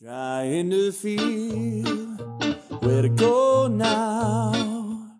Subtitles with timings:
[0.00, 2.06] Trying to feel
[2.82, 4.52] where to go now.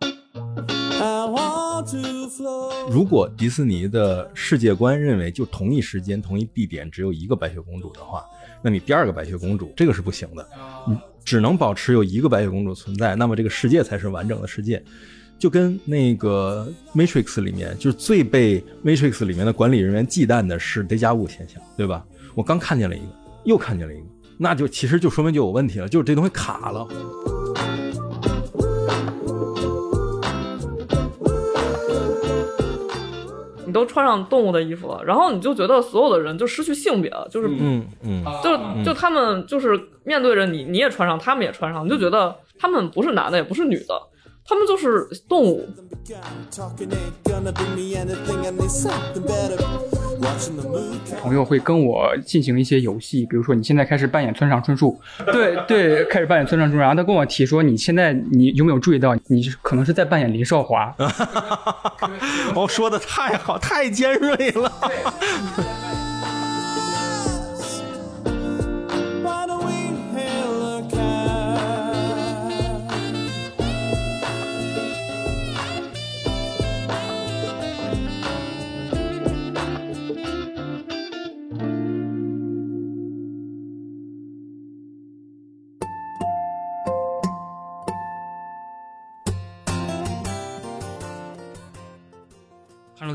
[0.01, 2.89] I want to flow.
[2.89, 8.25] 如果迪士尼的世界观认为就同一时间、同一地点只有一个白雪公主的话，
[8.63, 10.49] 那你第二个白雪公主这个是不行的，
[10.87, 14.81] 你只能保持有一个白雪公主存在，那么这个世界才是完整的世界。
[15.41, 22.07] 就跟那个 Matrix 里面，就是最被 Matrix 里面的管理人员忌惮的是 deja vu 现象，对吧？
[22.37, 23.07] 我刚看见了一个，
[23.45, 24.05] 又看见了一个，
[24.41, 26.87] 那就其实就说明就有问题了，就是这东西卡了。
[33.67, 44.01] 你都穿上动物的衣服了，然后你就觉得所有的人就失去性别了，就是嗯嗯，就就他们就是面对着你，你也穿上，他们也穿上，你就觉得他们不是男的，也不是女的，
[44.49, 45.69] 他们就是动物。
[51.21, 60.95] 朋友会跟我进行一些游戏，比如说你现在开始扮演村上春树，对对，开始扮演村上春树，然后他跟我提说，你现在你有没有注意到，你可能是在扮演林少华，
[62.57, 64.73] 哦，说的太好，太尖锐了。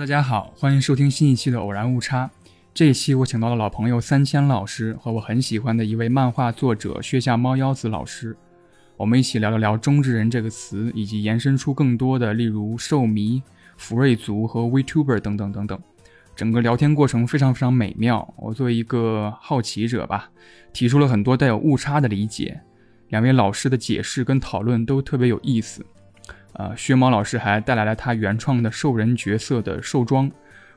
[0.03, 2.29] 大家好，欢迎收听新一期的偶然误差。
[2.73, 8.35] 这一期我请到了老朋友三千老师和我很喜欢的一位漫画作者穴下猫腰子老师，
[8.97, 13.41] 我们一起聊了聊“中之人”这个词，以及延伸出更多的，例如兽迷、
[13.77, 15.81] 福瑞族和 VTuber 等等等等。
[16.35, 18.33] 整个聊天过程非常非常美妙。
[18.35, 20.29] 我作为一个好奇者吧，
[20.73, 22.59] 提出了很多带有误差的理解。
[23.07, 25.85] 两位老师的解释跟讨论都特别有意思。
[26.53, 30.31] 呃，薛猫老师还带来了他原创的兽人角色的兽装。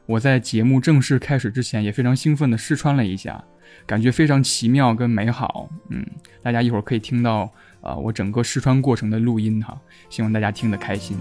[0.06, 3.42] 我在节目正式开始之前也非常兴奋地试穿了一下，
[3.86, 5.68] 感觉非常奇妙跟美好。
[5.90, 6.06] 嗯，
[6.42, 9.76] 大家一会儿可以听到呃我整个试穿过程的录音哈，
[10.08, 11.16] 希望大家听得开心。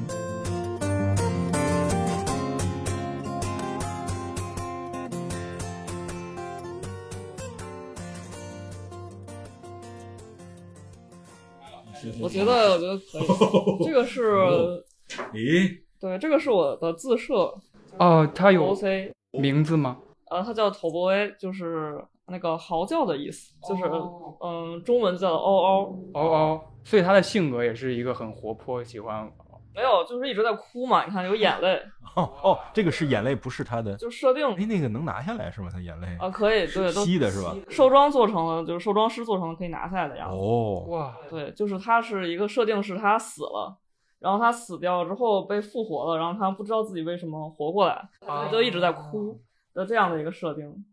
[12.26, 13.86] 我觉得，我觉得可以。
[13.86, 14.84] 这个是，
[15.32, 17.54] 咦，对，这个是我的自设
[18.00, 20.00] 哦，它有 OC，名字吗？
[20.32, 24.36] 呃，它叫头波威，就是那个嚎叫的意思，就是哦。
[24.42, 29.32] 嗯，中文叫嗷嗷，嗷嗷，所以他的性格也是一个很活泼，喜欢
[29.76, 31.04] 没有，就是一直在哭嘛。
[31.06, 31.82] 你看有眼泪，
[32.16, 33.96] 哦哦，这个是眼泪，不是他的。
[33.98, 35.70] 就设定哎，那个能拿下来是吗？
[35.72, 37.56] 他眼泪啊，可以，对，都吸的是吧？
[37.70, 40.36] 兽装做成了，就是兽装师做成了可以拿下来的样子。
[40.36, 43.78] 哦，哇，对，就是他是一个设定是他死了，
[44.20, 49.40] 然后他死掉之后被复活了，然后他不知道自己为什么活过来，啊就一直在哭
[49.74, 50.86] 的这样的一个设定。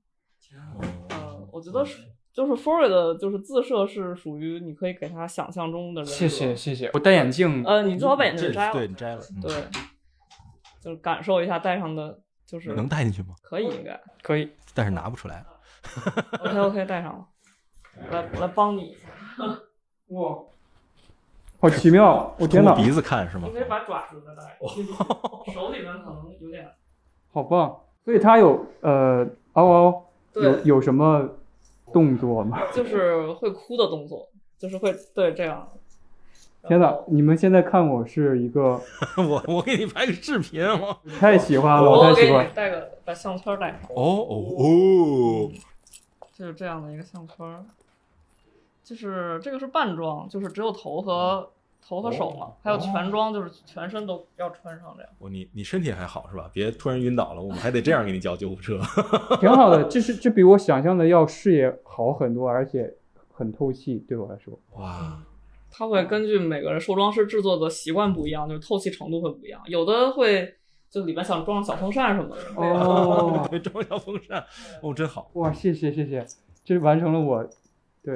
[0.55, 6.17] 呃，我觉得是就是 Furry 的，就是自设是属于你可以给他想象中的人格。
[6.17, 9.51] 谢谢谢谢，我戴眼镜，呃，你最好把眼镜摘了，对你摘了，嗯对，
[10.81, 13.35] 就是感受一下戴上的，就是能戴进去吗？
[13.43, 14.01] 可以应该。
[14.23, 15.45] 可以，但是拿不出来。
[16.41, 17.27] OK OK， 戴上了，
[18.11, 18.97] 来我来帮你，
[20.09, 20.39] 哇，
[21.61, 23.53] 好奇妙，我天哪，通过鼻子看是吗你？
[23.59, 26.67] 可以把爪子再戴上，手里面可能有点。
[27.33, 27.79] 好棒！
[28.05, 30.05] 所以它有呃嗷嗷
[30.35, 31.29] 有，有什么
[31.93, 32.59] 动作吗？
[32.75, 35.69] 就是会哭的动作，就是会对这样。
[36.69, 36.97] 天哪！
[37.09, 38.81] 你们现在看我是一个
[39.19, 40.97] 我我给你拍个视频我。
[41.19, 42.51] 太喜欢了，我我给你太喜欢。
[42.55, 45.51] 带个把项圈带上，哦哦哦，
[46.33, 47.67] 就是这样的一个项圈。
[48.85, 51.51] 就是这个是半装，就是只有头和
[51.87, 55.13] 头和手嘛，还有全装，就是全身都要穿上这样。
[55.19, 56.49] 我你你身体还好是吧？
[56.53, 58.81] 别突然晕倒了，我们还得这样给你叫救护车。
[59.41, 62.95] 挺好的，就是这比我想象的要视野好很多，而且
[63.33, 64.59] 很透气，对我来说。
[64.77, 65.21] 哇，
[65.71, 70.55] 它会根据每个人受装师制作的习惯不一样，就是透气程度会不一样，有的会
[70.89, 72.43] 就里面想装上小风扇什么的。
[72.55, 74.45] 哦， 对，装小风扇，
[74.83, 75.31] 哦，真好。
[75.35, 76.25] 哇，谢谢谢谢，
[76.65, 77.45] 这完成了我
[78.03, 78.15] 对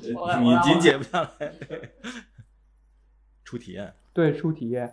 [0.00, 1.52] 你紧解不下来，
[3.48, 3.90] 初体验。
[4.12, 4.92] 对初体验。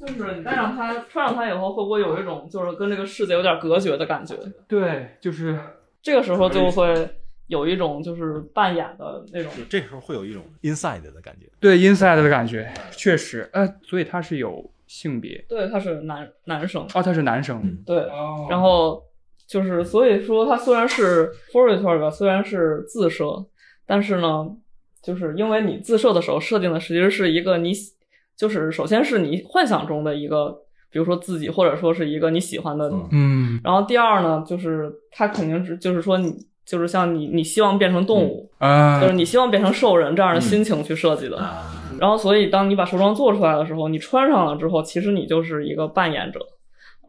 [0.00, 4.34] 就是你戴上它，穿上它以后，会不会有一种就是跟这个世界有点隔绝的感觉？
[4.66, 5.56] 对，就是
[6.02, 7.08] 这个时候就会
[7.46, 11.46] 有一种就是扮演的那种就这时候会有一种 inside 的感觉。
[11.60, 19.04] 对 inside 的感觉，确实，呃，所以他是有性别对，他是男男生，哦，他是男生，嗯对，哦然后
[19.46, 23.44] 就是所以说它虽然是 f o r a t o r 吧，虽然是自设，
[23.84, 24.56] 但是呢，
[25.02, 27.92] 就是因为你自设的时候设定的其实是一个你喜，
[28.36, 30.50] 就是首先是你幻想中的一个，
[30.90, 32.90] 比如说自己，或者说是一个你喜欢的。
[33.10, 33.60] 嗯。
[33.64, 39.00] 然后第二呢，就是他肯定是就是说你就是像你你希望变成动物，啊。
[39.00, 41.36] 就是你希望变成兽人这样的心情去设计的。
[41.98, 46.40] 然后，所以当你把兽装做出来的时候，你穿上了之后，其实你就是一个扮演者，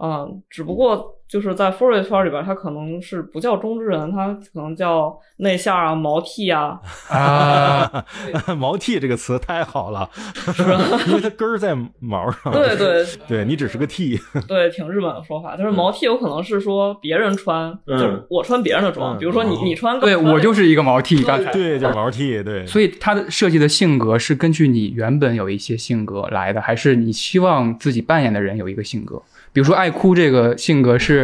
[0.03, 8.05] 嗯，只不过就是在 f o r y 圈里边，它可能是不叫中之人，他可能叫内向啊、毛剃啊，啊，
[8.59, 10.61] 毛剃这个词太好了，是
[11.07, 12.51] 因为它根儿在毛上。
[12.51, 15.55] 对对对你只是个剃，对，挺日本的说法。
[15.55, 21.49] 就是毛剃有可能是说别人穿，嗯就是我穿别人的装，嗯比如说你你穿，对我就是一个毛剃，刚才。
[21.53, 22.67] 对，叫毛剃，对。
[22.67, 29.21] 所以它的设计的性格是根据你原本有一些性格来的，还是你希望自己扮演的人有一个性格？
[29.53, 31.20] 比如说爱哭这个性格是，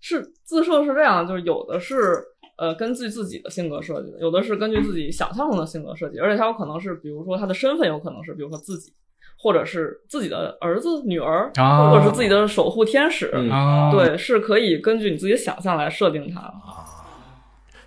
[0.00, 2.24] 是 自设是这样，就是有的是
[2.56, 8.92] 呃根据自己的性格设计的，有的是根据自己想象中的性格设计，而且它有可能是，比如说他的身份有可能是，比如说自己，
[9.38, 16.40] 或者是自己的儿子、女儿，啊或者是自己的守护天使，嗯啊，对，是可以根据你自己的想象来设定它。
[16.40, 16.84] 啊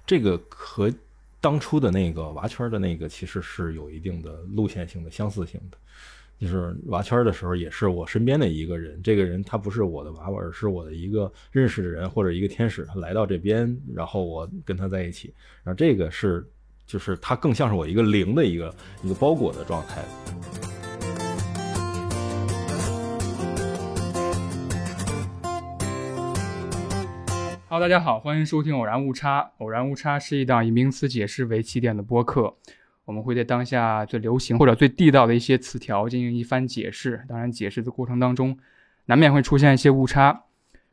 [0.06, 0.92] 这个和
[1.39, 5.77] 当初的那个娃圈的那个其实是有一定的路线性的相似性的。
[6.41, 15.31] 就是娃圈的时候，也是我身边的一个人，这个人他不是我的娃娃，而是我的一个认识的人或者一个天使，他来到这边，然后我跟他在一起，
[15.63, 16.43] 然后这个是
[16.88, 18.73] 就是他更像是我一个灵的一个
[19.03, 20.01] 一个包裹的状态。
[27.69, 29.41] Hello，大家好，欢迎收听《偶然误差》。
[29.59, 32.55] 偶然误差是一档以名词解释为起点的播客，
[33.12, 37.25] 我们会对当下最流行或者最地道的一些词条进行一番解释。
[37.28, 38.58] 当然，解释的过程当中，
[39.08, 40.46] 难免会出现一些误差，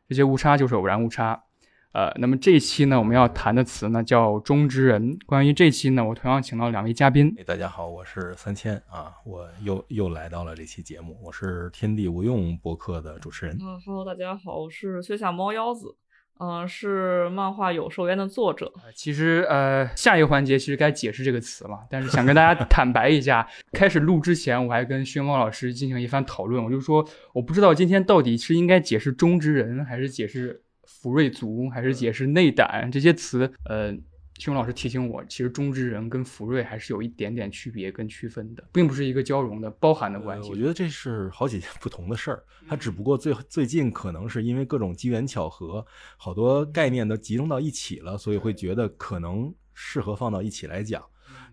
[0.05, 1.45] 这些误差就是偶然误差。
[1.93, 5.17] 呃，那么这一期呢，我们要谈的词呢叫中之人。
[5.25, 13.55] 关于这期呢，我同样请到两位嘉宾，哎，大家好，我是三千啊，我又又来到了这期节目，我是天地无用博客的主持人。
[13.55, 15.95] 啊哈喽，大家好，我是薛下猫腰子，
[16.39, 18.71] 嗯、是漫画《有兽焉》的作者。
[18.95, 33.51] 其实呃，下一个环节其实该解释这个词了，但是想跟大家 坦白一下，开始录之前我还跟薛猫老师进行一番讨论，我就说我不知道今天到底是应该解释中之人，还是解释福瑞族，还是解释内胆这些词。
[33.65, 33.93] 呃，
[34.39, 40.47] 薛猫老师提醒我，其实中之人跟福瑞还是有一点点区别跟区分的，并不是一个交融的、包含的关系。
[40.47, 45.85] 呃我觉得这是好几件 不同的事儿，它只不过最最近可能是因为各种机缘巧合，
[46.17, 51.03] 好多概念都集中到一起了，所以会觉得可能适合放到一起来讲。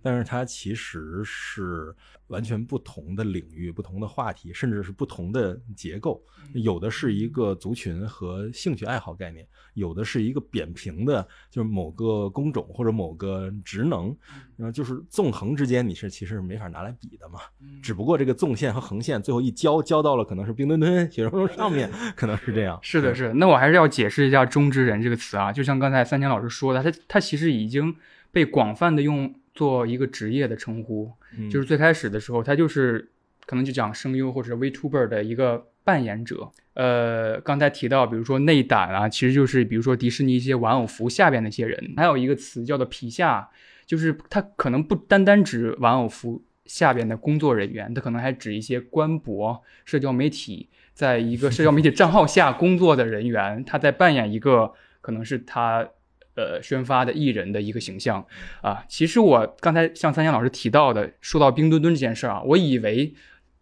[0.02, 1.94] 但是它其实是
[2.28, 6.22] 完全不同的领域、不同的话题，甚至是不同的结构。
[6.52, 14.16] 有的是一个族群和兴趣爱好概念，有的是一个扁平的，就是某个工种或者某个职能，
[14.56, 17.40] 然后就是纵横之间，你是其实是没法拿来比的嘛。
[17.82, 22.78] 只不过这个纵线和横线最后一交，交到了可能是冰墩墩雪容融上面，可能是这样。
[22.82, 23.34] 是的，是的。
[23.34, 27.94] 那我还是要解释一下“中之人”这个词啊，就像刚才三千老师说的，他他其实已经
[28.30, 31.10] 被广泛的用作一个职业的称呼。
[31.36, 33.10] 嗯就是最开始的时候，他就是
[33.44, 36.48] 可能就讲声优或者 VTuber 的一个扮演者。
[36.74, 41.94] 呃，刚才提到，比如说内胆啊，其实就是比如说迪士尼一些玩偶服下边那些人。
[41.96, 43.48] 还有一个词叫做皮下，
[43.86, 54.70] 就是他可能不单单指玩偶服下边的工作人员，他可能还指一些官博、社交媒体，在一个社交媒体账号下工作的人员，他在扮演一个
[55.00, 55.88] 可能是他
[56.36, 58.24] 呃宣发的艺人的一个形象
[58.62, 58.84] 啊。
[58.88, 63.14] 其实我刚才像三江老师提到的，说到冰墩墩这件事儿啊，我以为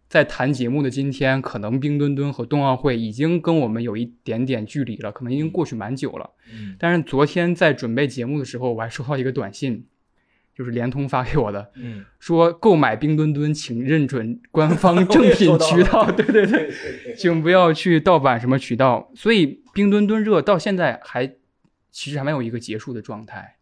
[0.07, 6.29] 在谈节目的今天，可能冰墩墩和冬奥会已经跟我们有一点点距离了，可能已经过去蛮久了。
[6.53, 9.85] 嗯但是昨天在准备节目的时候，我还收到一个短信，
[10.55, 16.71] 就是联通发给我的，嗯，说购买冰墩墩请认准官 方正品渠道，对对对，
[17.17, 19.11] 请不要去盗版什么渠道。
[19.15, 21.33] 所以冰墩墩热到现在还
[21.95, 23.55] 其实还没有一个结束的状态。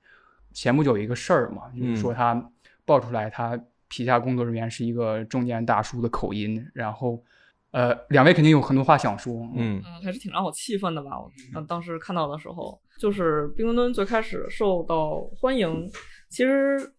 [0.54, 2.50] 前不久有一个事儿嘛，就是说他
[2.84, 7.24] 爆出来他皮下工作人员是一个中年大叔的口音，然后
[7.70, 11.12] 呃，两位肯定有很多话想说，嗯嗯，还是挺让我气愤的吧。
[11.20, 15.88] 我当当时看到的时候，就是冰墩墩最开始受到欢迎，
[16.28, 16.92] 其实，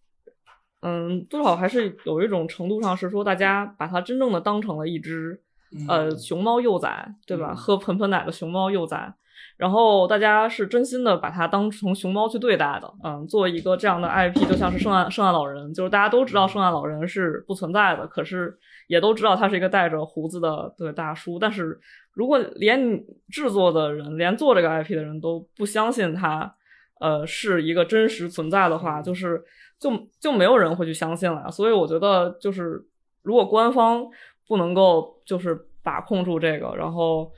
[0.83, 5.41] 嗯，多少还是有一种程度上是说，大家把它真正的当成了一只
[5.89, 7.53] 呃熊猫幼崽，对吧？
[7.53, 9.13] 喝盆盆奶的熊猫幼崽。
[9.57, 12.93] 然后大家是真心的把它当成熊猫去对待的。
[13.03, 18.57] 嗯，作为一个这样的 IP，就像是圣诞圣诞老人，就是大家都知道圣诞老人是不存在的，可是
[18.87, 21.39] 也都知道他是一个带着胡子的对大叔。
[21.39, 21.79] 但是
[22.13, 26.53] 如果连制作的人，连做这个 IP 的人都不相信他，
[26.99, 29.41] 呃，是一个真实存在的话，就是
[29.79, 31.49] 就就没有人会去相信了。
[31.49, 32.85] 所以我觉得，就是
[33.23, 34.05] 如果官方
[34.49, 37.31] 不能够就是把控住这个，然后。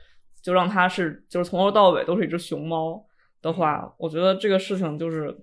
[0.48, 3.04] 就让它是，就是从头到尾都是一只熊猫
[3.42, 5.36] 的话，我觉得这个事情就是，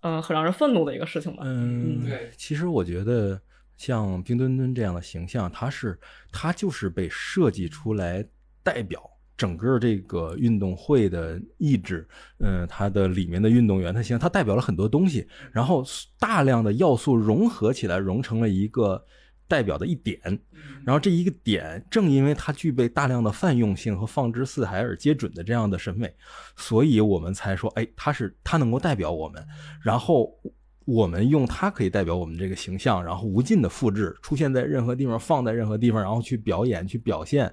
[0.00, 1.44] 嗯，很让人愤怒的一个事情吧。
[1.46, 2.28] 嗯，对。
[2.36, 3.40] 其实我觉得
[3.76, 5.96] 像冰墩墩这样的形象，它是
[6.32, 8.26] 它就是被设计出来
[8.64, 9.00] 代表
[9.36, 12.04] 整个这个运动会的意志。
[12.40, 15.84] 嗯，它的里面的运动员，它形象它代表了很多东西，然后
[16.18, 19.06] 大量的要素融合起来，融成了一个。
[19.48, 20.20] 代表的一点，
[20.84, 26.14] 然后这一个点，正因为它具备大量的泛用性和放之四海而皆准的这样的审美，
[26.54, 29.42] 所以我们才说，哎，它是它能够代表我们，
[29.82, 30.30] 然后
[30.84, 37.52] 我们用它可以代表我们这个形象，然后无尽的复制，出现在任何地方，放在任何地方，然后去表演、去表现，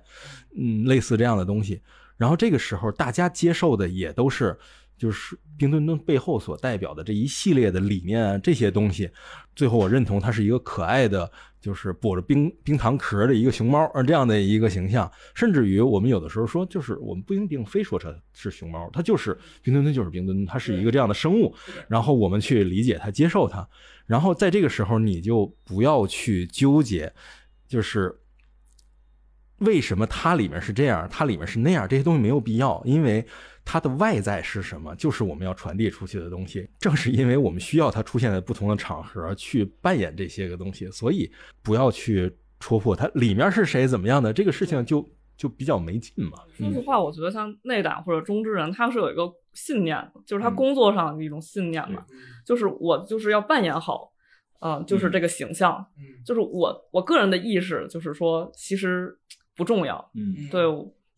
[0.58, 1.82] 嗯，类似这样的东西。
[2.18, 4.58] 然后这个时候，大家接受的也都是。
[4.98, 9.12] 就是冰墩墩背后所代表的这一系列的理念啊，这些东西，
[9.56, 11.32] 最后我认同它是一个可爱的，
[11.62, 15.10] 就是裹着冰冰糖壳的一个熊猫啊，这样的一个形象。
[15.34, 21.56] 甚至于我们有的时候说，就是我们不一定非说它是熊猫，它就是冰墩墩，就是冰墩墩，它是一个这样的生物。
[21.88, 23.68] 然后我们去理解它，接受它。
[24.06, 27.14] 然后在这个时候，你就不要去纠结，
[27.68, 28.20] 就是
[29.60, 33.26] 为什么它里面是这样，它里面是那样，这些东西没有必要，因为。
[33.66, 34.96] 它的外在是什么？
[34.96, 36.70] 就是我们要传递出去的东西。
[36.80, 41.30] 正是因为我们需要它出现在不同的场合去扮演这些个东西，所以
[41.64, 45.04] 不要去戳破它里面是谁怎么样的这个事情，就
[45.36, 46.38] 就比较没劲嘛。
[46.56, 52.06] 说实话，我觉得像内胆或者中之人，他是有一个信念，就是他工作上的一种信念嘛，
[52.46, 54.14] 就是我就是要扮演好，
[54.60, 56.24] 嗯，就是这个形象，嗯。
[56.24, 59.18] 就是我我个人的意识，就是说其实
[59.56, 60.62] 不重要，嗯，对。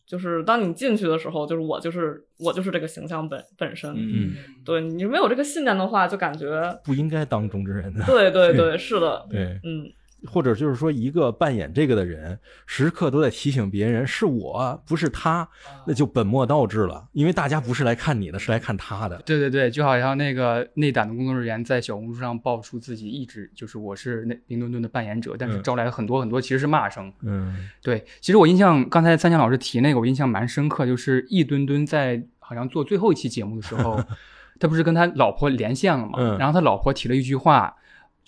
[0.08, 4.34] 就是当你进去的时候，就是我就是我就是这个形象本本身，嗯，
[4.64, 6.48] 对你没有这个信念的话，就感觉
[6.82, 8.04] 不应该当中之人的。
[8.06, 9.92] 对对对，是的，对， 嗯。
[10.26, 15.48] 或者就是说，一个扮演这个的人，时刻都在提醒别人是我不是他，
[15.86, 17.06] 那就本末倒置了。
[17.12, 19.16] 因为大家不是来看你的，是来看他的。
[19.24, 27.12] 对对对，就好像那个内胆的工作人员在小红书上爆出自己一直就是我是那冰墩墩的扮演者，但是招来了很多很多其实是骂声。
[27.22, 34.02] 嗯，对，其实我印象刚才三强老师提那个，我印象蛮深刻，就是一墩墩在好像做最后一期节目的时候，
[34.58, 36.36] 他不是跟他老婆连线了嘛？
[36.38, 37.76] 然后他老婆提了一句话。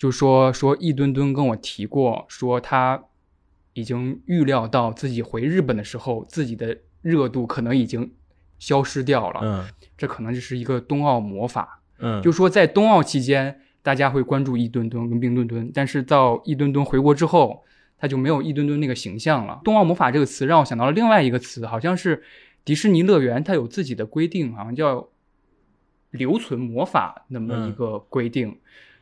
[0.01, 3.03] 就说说易墩墩跟我提过，说他
[3.73, 8.11] 已经预料到自己回日本的时候，自己的热度可能已经
[8.57, 9.41] 消失掉了。
[9.43, 11.83] 嗯，这可能就是一个冬奥魔法。
[11.99, 17.63] 嗯，就说在冬奥期间，大家会关注易墩墩跟冰墩墩，但是到易墩墩回国之后，
[17.95, 19.61] 他就没有易墩墩那个形象了。
[19.63, 22.23] 冬奥魔法这个词让我想到了另外一个词，好像是
[22.65, 25.09] 迪士尼乐园它有自己的规定，好像叫
[26.09, 28.57] 留存魔法那么一个规定。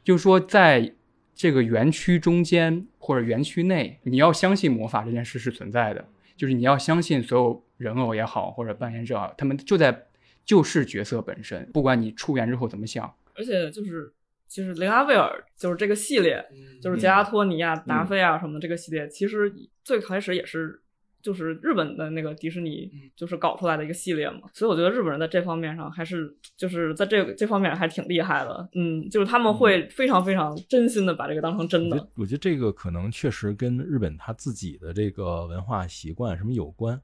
[0.10, 0.92] 就是说，在
[1.36, 6.04] 这个园区中间或者园区内，你要相信魔法这件事是存在的。
[6.36, 10.08] 就是你要相信所有人偶也好，或者扮演者，他们就在
[10.44, 13.14] 就是角色本身，不管你出园之后怎么想。
[13.36, 14.12] 而且就是，
[14.48, 16.44] 其实雷拉威尔就是这个系列，
[16.82, 20.82] 就是杰拉托尼亚、达菲啊什么的这个系列，其实最开始也是。
[21.22, 32.10] 就是日本的那个迪士尼，就是搞出来的一个系列嘛，所以我觉得日本人在这方面上还是就是在这这方面还挺厉害的，嗯，就是他们会非常非常真心的把这个当成真的。
[32.16, 37.00] 我觉得这个可能确实跟日本他自己的这个文化习惯什么有关，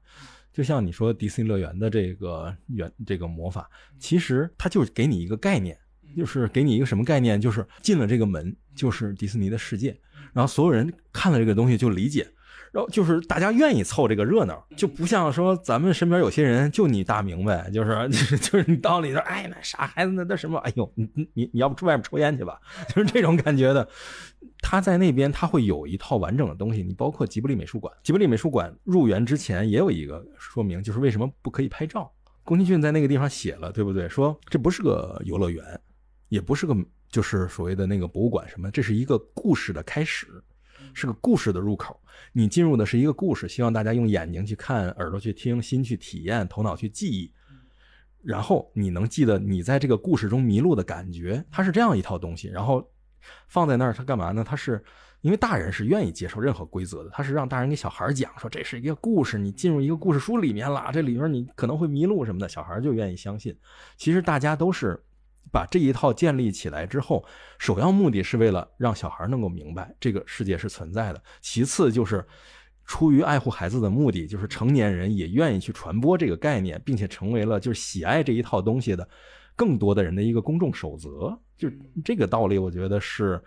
[0.52, 3.68] 就像你说迪士尼乐园的这个原这个魔法，
[3.98, 5.78] 其实它就是给你一个概念，
[6.16, 9.94] 就是给你一个什么概念，就是进了这个门就是迪士尼的世界，
[10.32, 12.26] 然后所有人看了这个东西就理解。
[12.72, 18.08] 然后就是大家愿意凑这个热闹，就不像说咱们身边有些人就你大明白，就是
[18.38, 22.60] 就是你到里头，哎，那傻孩子那那什么，哎呦，你你你你要不出外面抽烟去吧，
[22.94, 23.88] 就是这种感觉的。
[24.60, 32.10] 他在那边他会有一套完整的东西，你包括吉卜力美术馆，吉卜力美术馆入园之前也有一个说明，就是为什么不可以拍照。
[32.42, 34.08] 宫崎骏在那个地方写了，对不对？
[34.08, 35.64] 说这不是个游乐园，
[36.28, 36.74] 也不是个
[37.10, 40.26] 就是所谓的那个博物馆什么，这是一个故事的开始。
[40.92, 41.98] 是个故事的入口，
[42.32, 47.32] 你进入的是一个故事，希望大家用眼睛去看，耳朵去听，心去体验，头脑去记忆，
[48.22, 52.48] 然后你能记得你在这个故事中迷路的感觉，它是这样一套东西。
[52.48, 52.88] 然后
[53.48, 54.44] 放在那儿，它干嘛呢？
[54.44, 54.82] 它是
[55.20, 63.56] 因为大人是愿意接受任何规则的，它是让大人给小孩讲说这是一个故事，你进入一个故事书里面了，这里面你可能会迷路什么的，小孩就愿意相信。
[63.96, 65.02] 其实大家都是
[65.50, 67.24] 把这一套建立起来之后，
[67.58, 72.24] 首要目的是为了让小孩能够明白这个世界是存在的，其次就是。
[72.88, 79.08] 出于爱护孩子的目的，就是成年人也愿意去传播这个概念，并且成为了就是喜爱这一套东西的
[79.56, 81.36] 更多的人的一个公众守则。
[81.58, 81.68] 就
[82.04, 83.42] 这个道理，我觉得是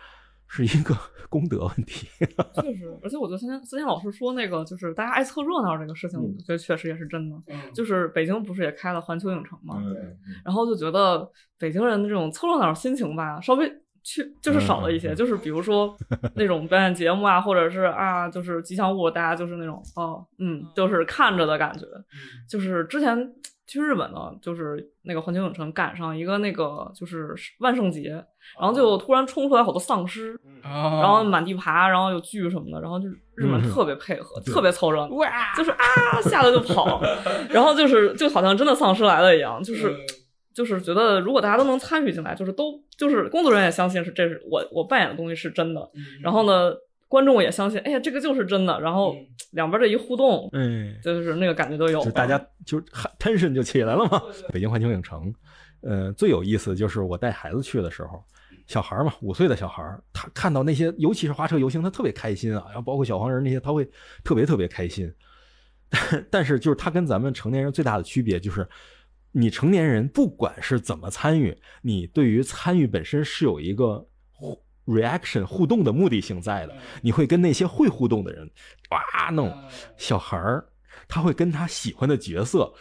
[0.49, 0.93] 是一个
[1.29, 2.07] 功德问题。
[2.61, 7.35] 确实，而且我觉得三千三千老师说那个就是大家爱凑热闹这个事情，我觉得确实也是真的。
[7.73, 9.81] 就是北京不是也开了环球影城嘛，
[10.43, 13.71] 然后就觉得北京人的这种凑热闹心情吧，稍微。
[14.01, 15.93] 去就是少了一些，就是比如说
[16.33, 21.85] 那种表演节目啊，或者是啊，就是吉祥物，大家就是那种哦，嗯，就是看着的感觉。
[22.49, 23.15] 就是之前
[23.67, 28.23] 去日本呢，就是那个环球影城赶上一个那个就是万圣节，
[28.59, 35.09] 然后就突然冲出来好多丧尸，然后满地爬，然后有剧什么的，然后就日本特别配合，特别凑热闹，
[35.55, 37.01] 就是啊，吓得就跑，
[37.49, 39.95] 然后就是就好像真的丧尸来了一样，就是。
[40.51, 45.89] 就是觉得，如果大家都能参与进来，就是都就是工作人员也相信是这是我我扮演的东西是真的，
[46.21, 46.73] 然后呢，
[47.07, 49.15] 观众也相信，哎呀，这个就是真的，然后
[49.51, 52.77] 两边这一互动，嗯，就是那个感觉都有，就大家就
[53.19, 54.21] tension 就起来了嘛。
[54.51, 55.33] 北京环球影城，
[55.81, 58.23] 呃，最有意思就是我带孩子去的时候，
[58.67, 59.83] 小孩嘛，五岁的小孩，
[60.13, 63.89] 他看到那些，尤其是花车游行，他特别开心啊，然后包括小黄人那些，他会
[64.23, 65.13] 特别特别开心。
[66.29, 68.67] 但是就是他跟咱们成年人最大的区别就是。
[69.31, 74.03] 你成年人不管是怎么参与，你对于参与本身是有一个
[74.87, 76.75] reaction 互动的目的性在的。
[77.03, 78.49] 你会跟那些会互动的人
[78.89, 79.55] 哇弄，
[79.97, 80.67] 小孩儿
[81.07, 82.73] 他会跟他喜欢的角色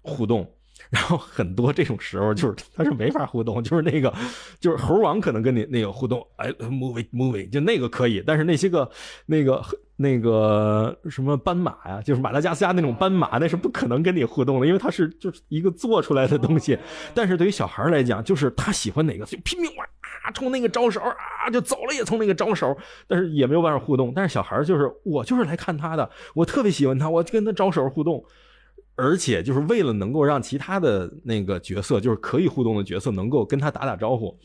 [0.00, 0.52] 互动。
[0.90, 4.12] 然后很多这种时候就是 他是没法互动，就是那个
[4.60, 8.90] 就是猴王可能跟你那个互动，哎，movie movie 就那个可以，但是那些个
[9.26, 9.62] 那个
[9.96, 16.78] 那个什么斑马呀，就是马达加斯加那种斑马，那是不可能跟你互动的，因为它是就是一个做出来的东西。
[17.14, 19.86] 但是对于小孩来讲，就是他喜欢哪个就拼命哇
[20.34, 22.76] 冲那个招手啊就走了也冲那个招手，
[23.08, 24.12] 但是也没有办法互动。
[24.14, 28.24] 但是小孩就是我就是来看他的，我特别喜欢他，我跟他招手互动。
[29.02, 34.38] 而且就是为了能够让其他的那个角色，就是可以互动的角色，能够跟他打打招呼。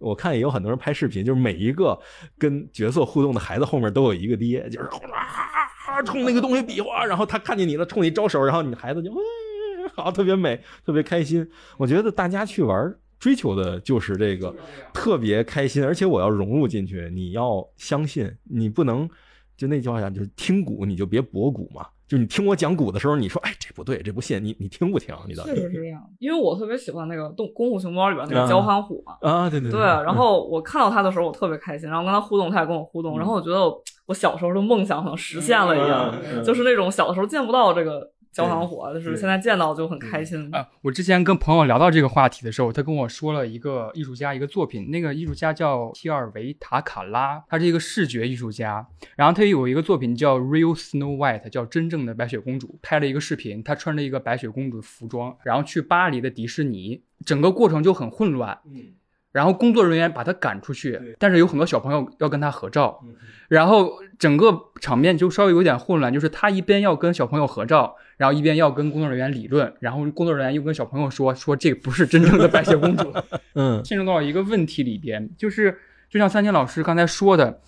[0.00, 1.96] 我看也有很多人拍视频，就是每一个
[2.36, 9.12] 跟角色互动的孩子后面都有一个爹，就是啊冲那个东西比划，然后他看见你了，冲你招手，然后你孩子就
[9.94, 11.48] 好，特别美，特别开心。
[11.76, 14.52] 我觉得大家去玩追求的就是这个
[14.92, 19.08] 特别开心，而且我要融入进去，你要相信，你不能
[19.56, 21.86] 就那句话讲，就是听鼓你就别博鼓嘛。
[22.10, 25.14] 就你听我讲古的时候，你说哎这不对，这不信，你你听不听？
[25.28, 29.16] 你到底确实是这样，因为我特别喜欢那个《动功夫熊猫》里边那个焦憨虎嘛。
[29.20, 29.80] 啊，对对对。
[29.80, 33.60] 然后我看到他的时候，我特别开心，然后跟他互动，他也跟我互动，然后我觉得
[34.06, 36.12] 我小时候的梦想好像实现了一样，
[36.44, 38.10] 就是那种小的时候见不到这个。
[38.32, 40.68] 焦糖火，就是现在见到就很开心啊！
[40.82, 48.86] 我之前跟朋友聊到这个话题的时候，他跟我说了一个艺术家一个作品，那个艺术家叫提尔维塔卡拉，他是一个视觉艺术家。
[49.16, 58.58] 然后他有一个作品叫《Real Snow White》，叫真正的白雪公主，拍了一个视频，他穿着一个白雪公主的服装，然后去巴黎的迪士尼，整个过程就很混乱。
[58.66, 58.94] 嗯。
[59.32, 63.00] 然后工作人员把他赶出去，但是有很多小朋友要跟他合照，
[63.48, 73.12] 然后整个场面就稍微有点混乱，就是他一边要跟小朋友合照，然后一边要跟工作人员理论，然后工作人员又跟小朋友说说这不是真正的白雪公主，
[73.54, 77.60] 嗯，陷入到一个问题里边，就是就像三千老师刚才说的，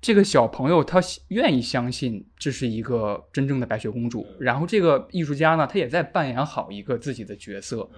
[0.00, 7.90] 这个小朋友他愿意相信这是一个真正的白雪公主，然后这个艺术家呢，他也在扮演好一个自己的角色，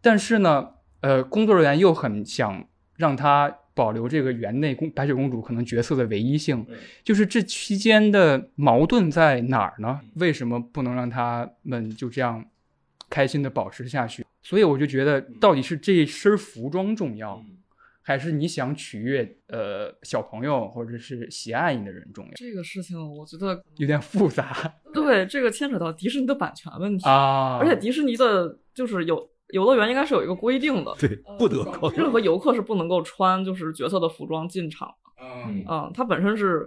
[0.00, 0.68] 但是呢。
[1.02, 6.64] 呃，工作人员又很想让他保留这个园内公白雪公主可能角色的唯一性，
[7.02, 10.00] 就是这期间的矛盾在哪儿呢？
[10.14, 12.44] 为什么不能让他们就这样
[13.10, 14.24] 开心的保持下去？
[14.42, 17.42] 所以我就觉得，到底是这身服装重要，
[18.02, 22.30] 还是你想取悦呃小朋友或者是喜爱你的人重要？
[22.36, 24.74] 这个事情我觉得 有点复杂。
[24.94, 29.31] 对，这个牵扯到迪士尼的版权问题啊，而且迪士尼的就是有。
[29.52, 34.88] 游乐园应该是有一个规定的，对，不得任何游客是不能够穿就是角色的服装进场。
[35.20, 36.66] 嗯，嗯，它本身是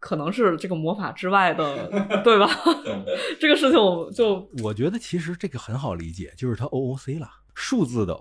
[0.00, 1.88] 可能是这个魔法之外的，
[2.24, 2.48] 对吧？
[3.38, 8.18] 这个事情我就我觉得其实这个很好理解，就是它 O O C 了，数字的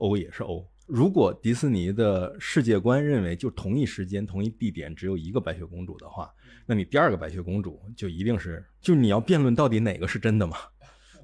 [0.00, 0.66] O 也是 O。
[0.88, 6.28] 如果迪士尼的世界观认为就同一时间同一地点只有一个白雪公主的话，
[6.66, 10.56] 那你第二个白雪公主就一定是，就你要辩论到底哪个是真的嘛？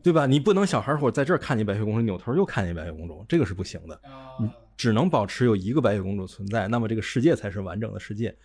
[0.03, 0.27] 对吧？
[0.27, 4.01] 你不能小孩伙在这儿看见白雪公主，扭头又看见白雪公主，这个是不行的。
[4.41, 8.37] 你只能保持有一个白雪公主存在，那么这个世界才是完整的世界。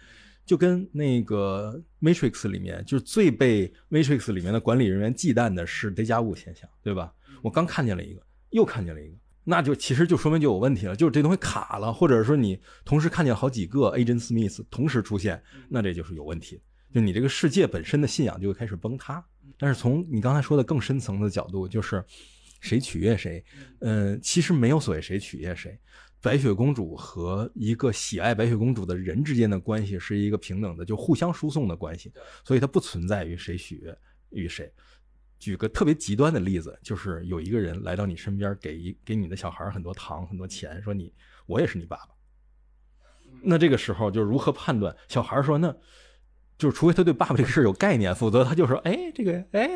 [0.45, 7.13] 就跟那个 Matrix 里面，就是最被 Matrix 里面的管理人员忌惮的是 deja vu 现象，对吧？
[7.41, 16.61] 我刚看见了一个，又看见了一个，那就其实就说明就有问题了，就是这东西卡了，或者说你同时看见好几个 Agent Smith 同时出现，那这就是有问题，
[16.93, 19.23] 就你这个世界本身的信仰就会开始崩塌。
[19.57, 22.03] 但是从你刚才说的更深层的角度，就是
[22.61, 23.43] 谁取悦谁，
[23.79, 25.79] 嗯，其实没有所谓谁取悦谁。
[26.21, 32.11] 白雪公主和一个喜爱白雪公主的人之间的关系是一个平等的，就互相输送的关系，
[32.45, 33.97] 所以它不存在于谁取悦
[34.29, 34.71] 于谁。
[35.37, 41.13] 举个特别极端的例子，就是有一个人来到你身边，给一给你的小孩很多糖、很多钱，说你
[41.45, 42.09] 我也是你爸爸。
[43.41, 44.95] 那这个时候就如何判断？
[45.09, 45.75] 小孩说，那
[46.57, 49.69] 就是除非他对爸爸这个事儿有概念，否则他就说，哎，这个，哎，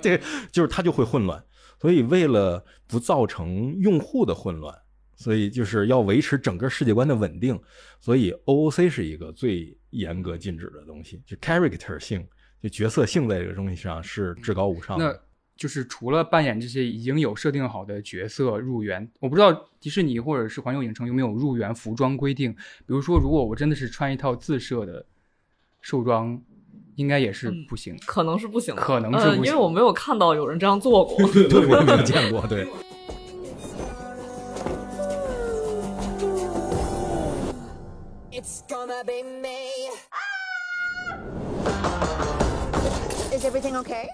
[0.00, 1.42] 这个就是他就会混乱。
[1.80, 4.74] 所以为了不造成用户的混乱。
[5.18, 7.58] 所以就是要维持整个世界观的稳定，
[7.98, 12.22] 所以 OOC 是一个最严格禁止的东西，就 character 性，
[12.62, 15.06] 就角色性在这个东西上是至高无上的。
[15.06, 15.18] 那
[15.56, 22.52] 就是除了扮演这些已经有设定好的角色入园，我不知道迪士尼或者是环球影城有没有入园服装规定。
[22.52, 25.02] 比如说，如果我真的是穿一套自设的
[25.88, 26.36] 兽装，
[26.96, 32.66] 应该也是不行，可能是不行的，可能是不行，因为我没有看到有人这样做过，对，我没见过，对。
[38.32, 39.92] It's gonna be me.
[43.32, 44.08] Is everything okay?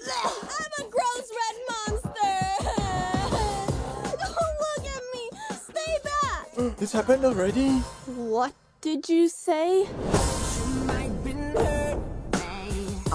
[0.00, 2.38] I'm a gross red monster.
[4.16, 5.28] Don't look at me.
[5.68, 6.78] Stay back.
[6.78, 7.82] This happened already?
[8.06, 9.86] What did you say?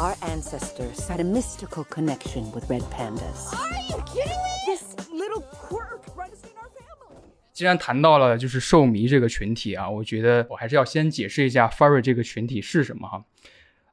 [0.01, 3.53] Our ancestors had a mystical connection with red pandas.
[3.53, 4.65] Are you kidding me?
[4.65, 7.21] This little quirk runs in our family.
[7.53, 13.23] 既然谈到了就是兽迷这个群体啊，我觉得我还是要先解释一下 furry 这个群体是什么哈。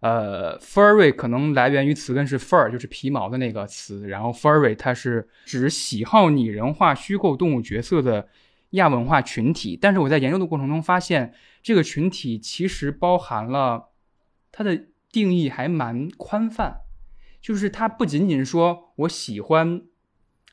[0.01, 8.27] 呃，furry 可能来源于词根是 fur，就是皮毛的那个词，然后 furry 它是指喜好拟人化虚构动物角色的
[8.71, 9.79] 亚文化群体。
[9.79, 13.91] 但是我在研究的过程中发现，这个群体其实包含了
[14.51, 14.87] 它的
[15.19, 16.83] 定义还蛮宽泛，
[17.41, 19.83] 就是它不仅仅说我喜欢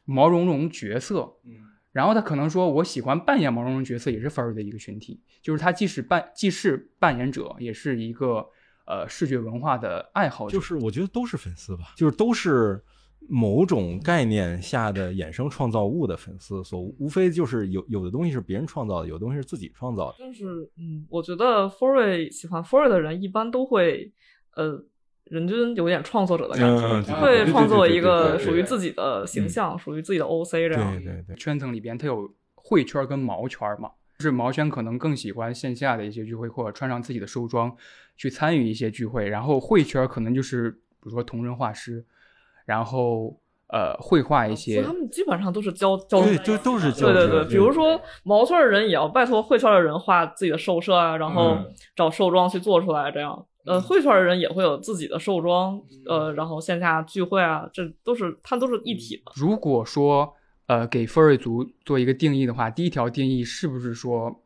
[0.06, 1.52] 毛茸茸角色，嗯。
[1.92, 8.46] 然后他可能说，我喜欢扮演毛茸茸角色，也是 furry 的一个群体，就是他既是扮既是扮演者，也是一个
[8.86, 10.58] 呃视觉文化的爱好者。
[10.58, 12.84] 就是我觉得都是粉丝吧，就是都是
[13.30, 20.18] 某种概念下的衍生创造物的粉丝，所无非就是有有的东西是别人创造的，有的东西是自己创造的。
[20.20, 24.12] 但是，嗯，我觉得 furry 喜欢 furry 的人一般都会，
[24.56, 24.84] 呃。
[25.32, 26.62] 人均有点创作者的感
[27.04, 30.96] 觉，会创作一个属于自己的形象，属于自己的 OC 这样。
[30.98, 33.90] 对对对，圈层里边它有会圈跟毛圈嘛，
[34.20, 37.76] 就是毛圈可能更喜欢线下的一些聚会，或者穿上自己的兽装
[38.16, 42.06] 去参与一些聚会，然后会圈可能就是比如说同人画师，
[42.68, 43.36] 然后
[43.70, 44.84] 呃绘画一些。
[44.84, 47.12] 他们基本上都是教教，对，就都是教。
[47.12, 51.58] 对对对，比如说毛圈的人也要拜托会圈的人画自己的兽舍啊，然后
[51.96, 53.44] 找兽装去做出来这样。
[53.66, 59.32] 呃，会圈的人也会有自己的兽装，呃，然后线下聚会啊，这都是它都是一体的。
[59.36, 60.34] 如果说
[60.68, 64.42] 呃给 furry 族做一个定义的话，第一条定义是不是说？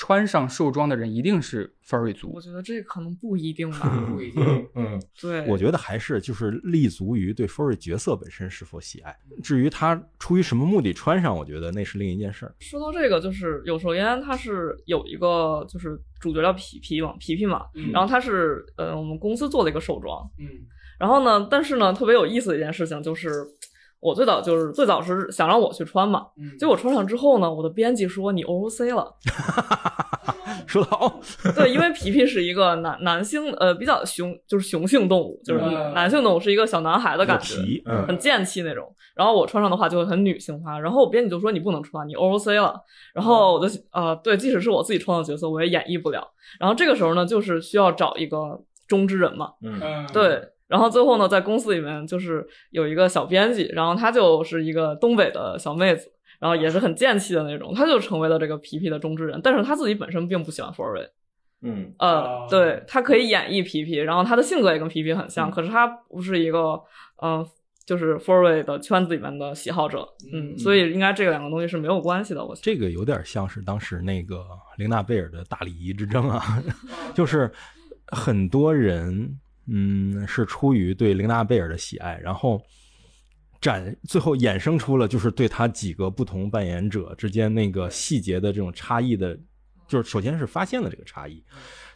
[0.00, 2.32] 穿上兽装的人一定是 furry 族？
[2.32, 3.86] 我觉得这可能不一定吧。
[4.08, 4.42] 不一定。
[4.74, 5.46] 嗯，对。
[5.46, 9.14] 我觉得还是就是立足于对 furry 角色本身是否喜爱。
[9.42, 12.54] 至于他出于什么目的穿上，我觉得那是另一件事儿。
[12.60, 17.66] 说到这个，就是有首先他是有一个就是主角叫皮皮嘛，皮皮嘛。
[17.74, 17.92] 嗯。
[17.92, 20.26] 然后他是呃我们公司做的一个兽装。
[20.38, 20.46] 嗯。
[20.98, 23.30] 然后呢，但是呢，特别有意思的一件事情就是。
[24.00, 26.26] 我最早就是最早是想让我去穿嘛，
[26.58, 29.14] 结果穿上之后呢，我的编辑说你 OOC 了，
[30.66, 31.20] 说得好，
[31.54, 35.60] 对，因为皮皮是一个男男性，呃，比较雄，就是雄性动物，就是
[35.94, 37.56] 男性动物是一个小男孩的感觉，
[38.06, 38.86] 很贱气那种。
[39.14, 42.80] 然后我穿上的话就会很女性化，然后我编辑就说你不能穿，你 OOC 了。
[43.12, 46.26] 然后我就呃，对，即使是我自己创造角色，我也演绎不了。
[46.58, 48.58] 然后这个时候呢，就是需要找一个
[48.88, 49.78] 中之人嘛，嗯，
[50.14, 50.40] 对。
[50.70, 59.40] 然后最后呢，在公司里面就是有一个小编辑，然后她就是一个东北的小妹子，然后也是很贱气的那种，她就成为了这个皮皮的中之人。
[59.42, 61.08] 但是她自己本身并不喜欢 furry，
[61.62, 66.80] 嗯，呃，对，她可以演绎皮皮，然后她的性格也跟皮皮很像，可是她不是一个，
[67.20, 67.44] 嗯，
[67.84, 72.46] 就是 furry 的圈子里面的喜好者，嗯，所以应该这两个东西是没有关系的。
[72.46, 74.46] 我这个有点像是当时那个
[74.78, 76.62] 玲娜贝尔的大礼仪之争啊，
[77.12, 77.50] 就是
[78.06, 79.36] 很多人。
[79.72, 82.60] 嗯，是出于对琳娜贝尔的喜爱，然后
[83.60, 89.38] 展最后衍生出了就是对他几个不同扮演者之间那个细节的这种差异的，
[89.86, 91.44] 就是首先是发现了这个差异，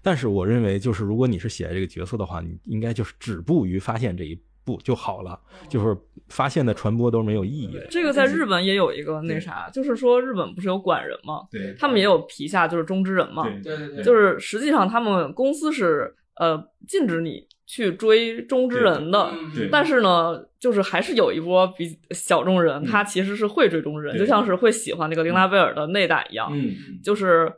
[0.03, 5.97] 但是我认为就是如果你是写这个角色的话，你应该就是止步于发现这一步就好了，就是
[6.29, 7.87] 发现的传播都是没有意义的。
[7.91, 11.41] 这个在日本也有一个那啥，就是说日本不是有管人吗？
[11.51, 19.33] 对他们也有皮下就是中之人嘛，对对对就是实际上他们公司是呃禁止你去追中之人的，
[19.71, 26.75] 但是呢，就是还是有一波比小众人，他其实是会追中之人，就像是会喜欢那个琳娜贝尔的内胆一样，嗯。
[27.03, 27.53] 就是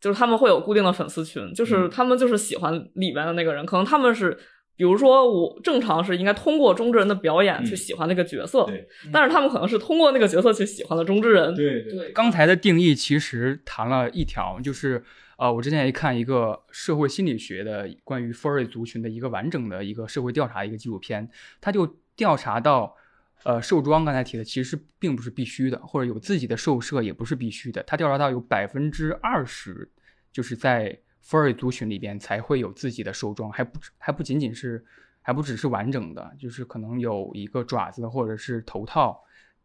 [0.00, 4.38] 就是他们会有固定的粉丝群，就是他们就是喜欢里面的那个人，可能他们是。
[4.74, 11.54] 比如说，我正常是应该通过中之人的表演去喜欢那个角色，对但是他们可能是通过那个角色去喜欢了中之人。
[11.54, 15.04] 对对，刚才的定义其实谈了一条，就是
[15.42, 21.28] 呃，我之前也看一个社会心理学的关于 furry 族群的一个完整的一个社会调查一个纪录片，
[21.60, 22.94] 他就调查到，
[23.42, 27.82] 呃，兽装刚才提的其实并不是必须的，或者有自己的兽舍也不是必须的。
[27.82, 29.90] 他调查到有百分之二十，
[30.30, 34.84] 就是在 furry 族群里边才会有自己的兽装，还不还不仅仅是
[35.22, 39.20] 还不只是完整的，就是可能有一个爪子或者是头套，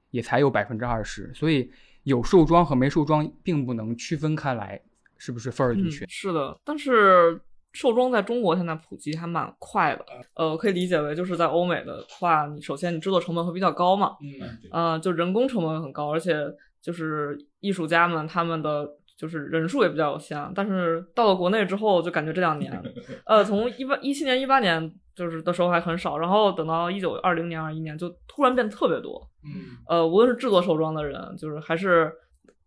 [0.10, 1.32] 也才有百分之二十。
[1.36, 4.82] 所以有兽装和没兽装并不能区分开来，
[5.18, 7.40] 是不是 furry 族嗯群？，是的，但是
[7.74, 10.06] 兽装在中国现在普及还蛮快的。
[10.36, 16.36] 呃，可以理解为就是在欧美的话，你首先你制作成本会比较高嘛，嗯，呃，就人工成本很高，而且
[16.82, 20.52] 就是艺术家们他们的就是人数也比较有限。
[20.56, 22.82] 但是到了国内之后，就感觉这两年，
[23.26, 29.22] 呃，从一八一七年、一八年就是的时候还很少，然后等到一九二零年、二一年就突然变得特别多。
[29.44, 32.12] 嗯，呃，无论是制作兽装的人，就是还是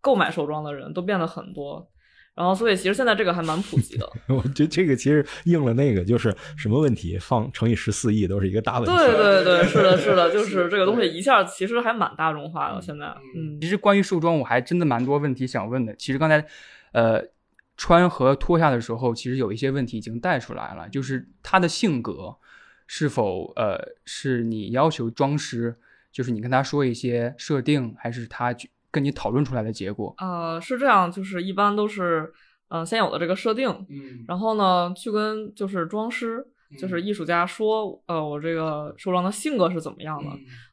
[0.00, 1.89] 购买兽装的人，都变得很多。
[2.34, 4.10] 然后，所以其实现在这个还蛮普及的。
[4.28, 8.96] 我觉得这个其实应了那个，就是什么问题放乘以十四亿都是一个大问题。
[8.96, 12.80] 对对对，是的，是的， 就是这个东西一下其实还蛮大众化的。
[12.80, 15.94] 现在，嗯其，实关于兽装，我还真的蛮多问题想问的。
[15.96, 16.46] 其实刚才，
[16.92, 17.22] 呃，
[17.76, 22.36] 穿和脱下的时候，其实有一些问题已经带出来了，就是他的性格
[22.86, 25.76] 是否呃是你要求装师，
[26.10, 30.14] 就是你跟他说一些设定，还是他去跟你讨论出来的结果？
[30.18, 32.32] 呃，是这样，就是一般都是，
[32.68, 36.44] 嗯、先有的这个设定，嗯然后呢，去跟就是装师，
[36.78, 40.30] 就是艺术家说，呃，我这个兽装的性格是怎么样的。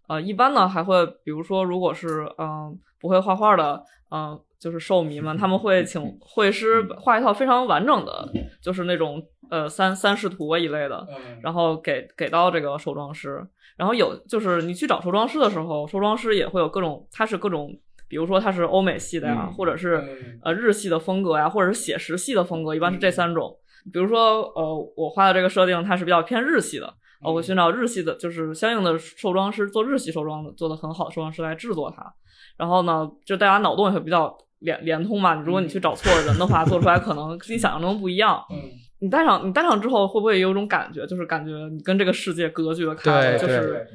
[0.07, 8.29] 呃，一般呢还会，比如说，如果是嗯、不会画画的，嗯、就是兽迷们，他们会请绘师画一套非常完整的，
[8.61, 11.05] 就是那种呃三三视图啊一类的，
[11.43, 13.45] 然后给给到这个兽装师。
[13.75, 17.77] 然后有就是你去找兽装师的时候，兽装师也会有各种，他是各种，
[18.07, 20.03] 比如说它是欧美系的呀，嗯或者是
[20.43, 23.57] 呃日系的风格呀，或者是写实系的风格，一般是这三种。
[23.91, 26.87] 比如说呃，我画的这个设定它是比较偏日系的，
[27.21, 32.13] 呃，我会寻找日系的，就是相应的兽装师做日系兽装的做的很好的兽装师来制作它。
[32.57, 35.35] 然后呢，就大家脑洞也会比较连连通嘛。
[35.35, 38.43] 如果你去找错人的话，做出来可能跟你想象中不一样。
[38.49, 38.57] 嗯，
[38.99, 43.87] 你戴上你戴上之后，会不会有一种感觉，就是感觉你跟这个世界隔绝开了，对就是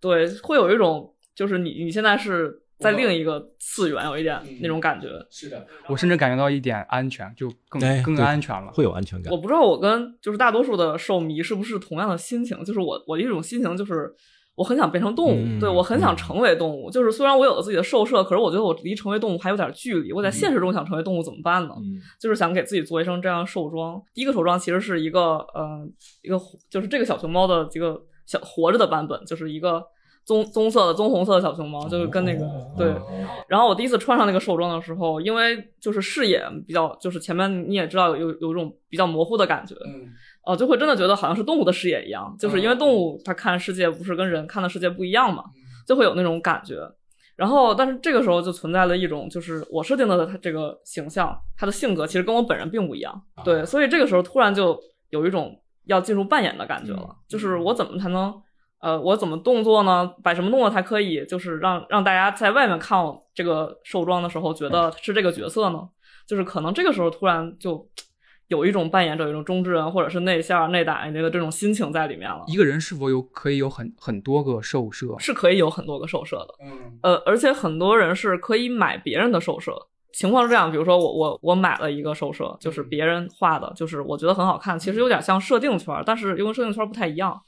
[0.00, 5.06] 对，会有一种就是你你现在是在另一个次元，有一点那种感觉。
[5.30, 8.72] 是的，我甚至感觉到一点安全，就更更安全了。
[8.72, 9.38] 会有安全感我。
[9.38, 14.10] 不知道我跟就是大多数的兽迷是不是同样的心情，就是我我的一种心情就是
[14.54, 16.90] 我很想变成动物，嗯对我很想成为动物。
[16.90, 20.10] 就是虽然我有了自己的兽舍，可是我觉得我离成为动物还有点距离。
[20.12, 21.74] 我在现实中想成为动物怎么办呢？
[21.76, 24.02] 嗯就是想给自己做一身这样的兽装。
[24.14, 25.86] 第一个兽装其实是一个呃
[26.22, 26.40] 一个
[26.70, 29.84] 就是这个小熊猫的这个小活着的版本，就是一个。
[30.30, 32.94] 棕棕色的棕红色的小熊猫，就是跟那个对，
[33.48, 40.08] 然后我第一次穿上那个兽装的时候，因为就是视野比较，就是前面你也知道有有一种比较模糊的感觉，嗯。
[40.42, 45.44] 哦、就会真的觉得好像是动物的视野一样，就是因为动物它看世界不是跟人看的世界不一样嘛，
[45.86, 46.76] 就会有那种感觉。
[47.36, 53.22] 然后，但是这个时候就存在了一种，就是我设定的它这个形象，它的性格其实跟我本人并不一样。
[53.44, 54.78] 对，所以这个时候突然就
[55.10, 58.32] 有一种要进入扮演的感觉了，就是我怎么才能，
[58.80, 60.10] 呃，我怎么动作呢？
[60.22, 65.88] 摆什么动作才可以，就是让让大家在外面看我这个兽装的时候，觉得是这个角色呢？
[66.26, 67.86] 就是可能这个时候突然就
[68.48, 75.14] 有一种扮演者，有一种中之人或者是内向、内胆一类的这种心情在里面了，一个人是否有可以有很很多个兽舍？
[75.18, 76.54] 是可以有很多个兽舍的。
[76.64, 79.74] 嗯呃，而且很多人是可以买别人的兽舍。
[80.12, 87.40] 情况是这样，比如说我我我买了一个兽舍，就是别人画的，就是我觉得很好看，其实有点像设定圈儿，但是又跟设定圈儿不太一样。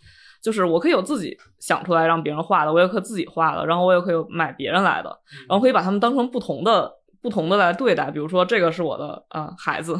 [0.42, 5.08] 就是我可以有自己想出来让别人画的，我也可以自己画的，然后我也可以买别人来的，
[5.48, 9.94] 然后可以把他们当成不同的不同的来对待，比如说这个是我的啊、呃孩子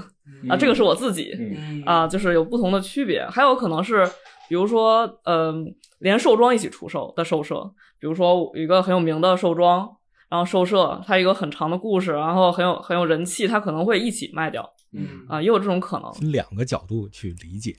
[0.49, 4.05] 啊、这个是我自己嗯啊、就是有不同的区别，还有可能是
[4.49, 7.63] 比如说嗯、连兽装一起出售的兽舍，
[8.01, 9.89] 比如说一个很有名的兽装，
[10.29, 16.13] 然后兽舍它一个很长的故事，然后很有很有人气，它可能会一起卖掉嗯啊、也有这种可能。
[16.13, 17.77] 从两个角度去理解，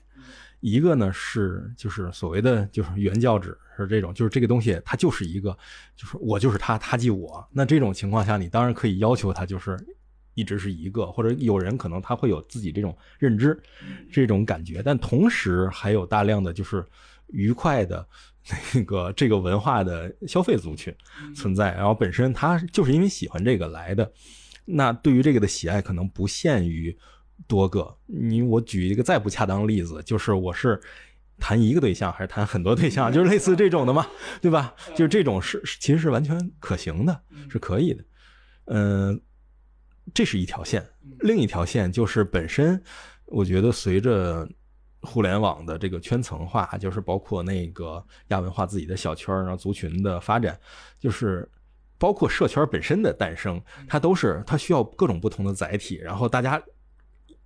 [0.64, 5.54] 一个呢是就是所谓的就是原教旨是这种，就是这个东西它就是一个，
[5.94, 7.46] 就是我就是他，他即我。
[7.52, 9.76] 那这种情况下，你当然可以要求他就是
[10.32, 13.60] 一直是一个，或者有人可能他会有自己这种认知，
[14.10, 16.82] 这种感觉，但同时还有大量的就是
[17.26, 18.06] 愉快的。
[18.74, 20.94] 那个这个文化的消费族群
[21.34, 24.12] 存在，然后本身他就是因为喜欢这个来的，
[24.66, 26.94] 那对于这个的喜爱可能不限于
[27.46, 27.96] 多个。
[28.06, 30.80] 你我举一个再不恰当的例子，就是我是
[31.38, 34.06] 谈一个对象还是谈很多对象， 就是类似这种的嘛，
[34.40, 34.74] 对吧？
[34.94, 37.20] 就是这种是是其实是完全可行的，
[37.50, 38.04] 是可以的。
[38.66, 39.20] 嗯、
[40.14, 40.86] 这是一条线，
[41.20, 42.82] 另一条线就是本身，
[43.26, 44.48] 我觉得随着
[45.02, 50.58] 互联网的这个圈层化，就是包括那个亚文化自己的小圈儿，然后族群的发展，
[50.98, 51.46] 就是
[51.98, 56.62] 包括社圈本身的诞生，它都是它需要各种不同的载体，然后大家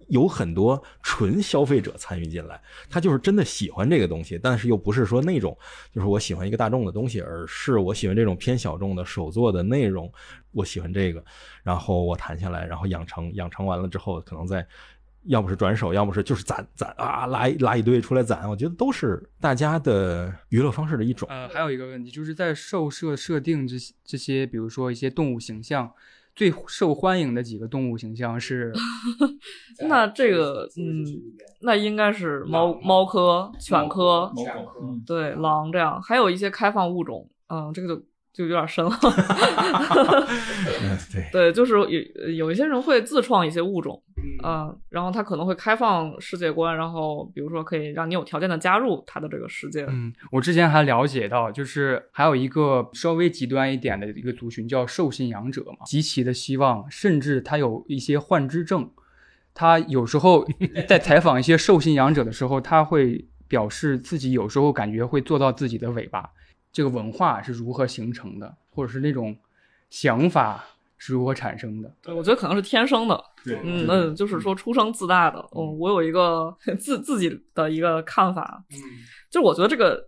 [0.08, 5.56] 有很多纯消费者参与进来，他就是真的喜欢这个东西，但是又不是说那种
[5.92, 10.12] 就是我喜欢一个大众的东西，而是我喜欢这种偏小众的手作的内容，
[10.52, 11.24] 我喜欢这个，
[11.62, 14.66] 然后我谈下来，然后养成，养成完了之后，可能再。
[15.24, 21.28] 要不是转手，要不是就是攒攒啊，拉一拉一堆出来攒，我觉得都是大家的娱乐方式的一种。
[21.28, 25.92] 呃，还有一个问题就是在兽社设定这这些，比如说一些动物形象，
[26.38, 28.72] 最受欢迎的几个动物形象是
[29.88, 31.04] 那这个，嗯，
[31.62, 34.32] 那应该是猫猫科、犬科，
[34.80, 38.02] 嗯对狼这样，还有一些开放物种，嗯，这个就
[38.38, 38.92] 就有点深了。
[39.02, 41.88] 嗯， 对，对，就是有
[42.30, 44.00] 有一些人会自创一些物种，
[44.44, 49.84] 嗯，然后他可能会开放世界观，然后比如说可以让你有条件的加入他的这个世界。
[49.88, 58.88] 嗯，我之前还了解到，就是还有一个稍微极端一点的一个族群叫兽信仰者嘛，极其的希望，甚至他有一些幻肢症。
[59.52, 60.46] 他有时候
[60.86, 66.30] 在采访一些兽信仰者的时候，他会表示自己有时候感觉会做到自己的尾巴。
[66.72, 69.36] 这个文化是如何形成的，或者是那种
[69.90, 70.64] 想法
[70.96, 71.92] 是如何产生的？
[72.02, 75.38] 对，我觉得可能是天生的，对嗯，那就是说出生自带的。
[75.56, 78.76] 嗯，我有一个 自自己的一个看法，嗯
[79.30, 80.02] 就是我觉得这个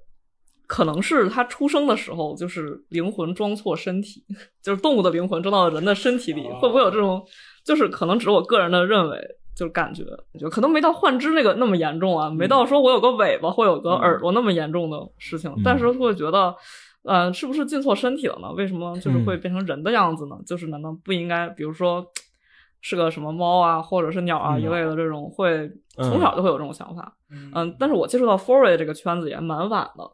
[0.67, 4.25] 可能是他出生的时候就是灵魂装错身体，
[4.63, 7.25] 就是动物的灵魂装到了人的身体里，会不会有这种？
[7.65, 9.19] 就是可能只是我个人的认为，
[9.61, 10.03] 就是感觉，
[10.39, 16.57] 就可能没到幻肢那个那么严重啊，没到说我有个尾巴或有个耳朵那么严重的事情，但是会觉得。
[17.03, 18.53] 呃，是不是进错身体了呢？
[18.53, 20.37] 为什么就是会变成人的样子呢？
[20.47, 22.05] 就是难道不应该，比如说
[22.83, 27.17] 是个什么猫啊，或者是鸟啊、嗯一类的这种，会从小就会有这种想法。
[27.31, 30.05] 嗯嗯，但是我接触到 foray 这个圈子也蛮晚的，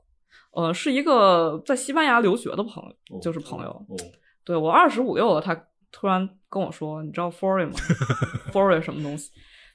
[0.52, 2.80] 呃，是一个在西班牙留学的朋
[3.10, 3.70] 友，就是朋友。
[3.70, 3.96] 哦，
[4.44, 5.60] 对我二十五六了，他
[5.92, 7.72] 突然跟我说：“你知道 foray 吗？
[8.52, 9.30] foray 什么东西？”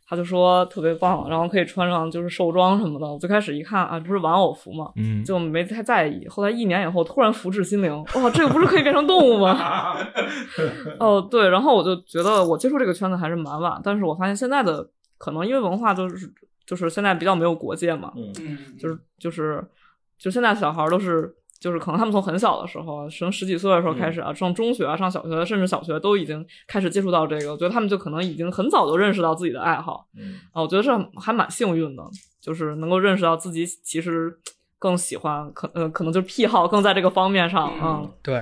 [0.07, 3.07] 他就说特别棒，然后可以穿上就是兽装什么的。
[3.07, 6.27] 我最开始一看啊，不是玩偶服嘛，嗯，就没太在意。
[6.27, 9.95] 后来一年以后，突然福至心灵， 哇，这个不是可以变成动物吗？
[10.99, 14.85] 哦，对，然后我就觉得我接触这个圈子还是蛮晚，但是我发现现在的
[15.17, 16.29] 可能因为文化就是
[16.65, 18.33] 就是现在比较没有国界嘛，嗯
[18.77, 19.65] 就是就是
[20.19, 27.51] 就现在小孩儿都是就是可能他们从很小的时候，从十几岁的时候开始啊，上中学啊、上小学，甚至小学都已经开始接触到这个。
[27.51, 32.03] 我觉得他们就可能已经很早就认识到自己的爱好嗯啊，我觉得这还蛮幸运的，
[32.41, 34.35] 就是能够认识到自己其实
[34.79, 38.41] 更喜欢，可呃可能就是癖好更在这个方面上，嗯，对，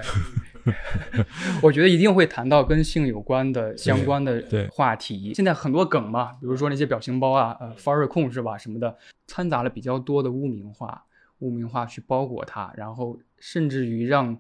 [1.62, 5.34] 我觉得一定会谈到跟性有关的相关的话题。
[5.34, 8.96] 现在很多梗嘛，比如说那些表情包啊，呃，发热控是吧什么的，
[9.28, 11.04] 掺杂了比较多的污名化，
[11.40, 14.38] 污名化去包裹它，然后甚至于让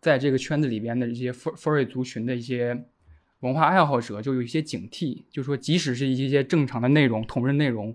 [0.00, 2.84] 在这个圈子里边的一些 fur furry 族群的一些
[3.40, 7.94] 文化爱好者就有一些警惕，就说即使是一些正常的内容、同人内容，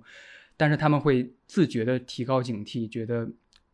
[0.55, 3.27] 但是他们会自觉的提高警惕，觉得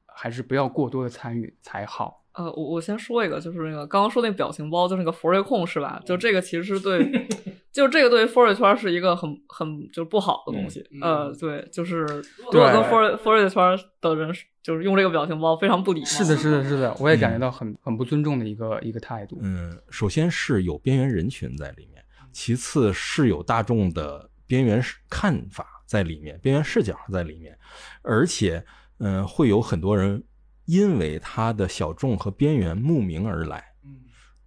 [0.06, 2.24] 还是不要过多的参与才好。
[2.34, 6.02] 呃，我我先说一个，就是那个刚刚说那个表情包，就是那个佛瑞控是吧？
[6.06, 7.28] 就这个其实是对，
[7.76, 10.82] 就这个对佛瑞圈是一个很很就是不好的东西。
[10.92, 14.34] 嗯呃，对，就是如对果跟佛瑞佛瑞圈的人
[14.64, 16.06] 就是用这个表情包非常不礼貌。
[16.06, 19.38] 是的，是的，是的，我也感觉到很、很不尊重的一个一个态度。
[19.42, 27.58] 嗯，首先是有边缘人群在里面，其次是有大众的边缘看法在里面，边缘视角在里面，
[28.04, 28.64] 而且，
[29.00, 30.24] 嗯、会有很多人
[30.64, 33.75] 因为他的小众和边缘慕名而来。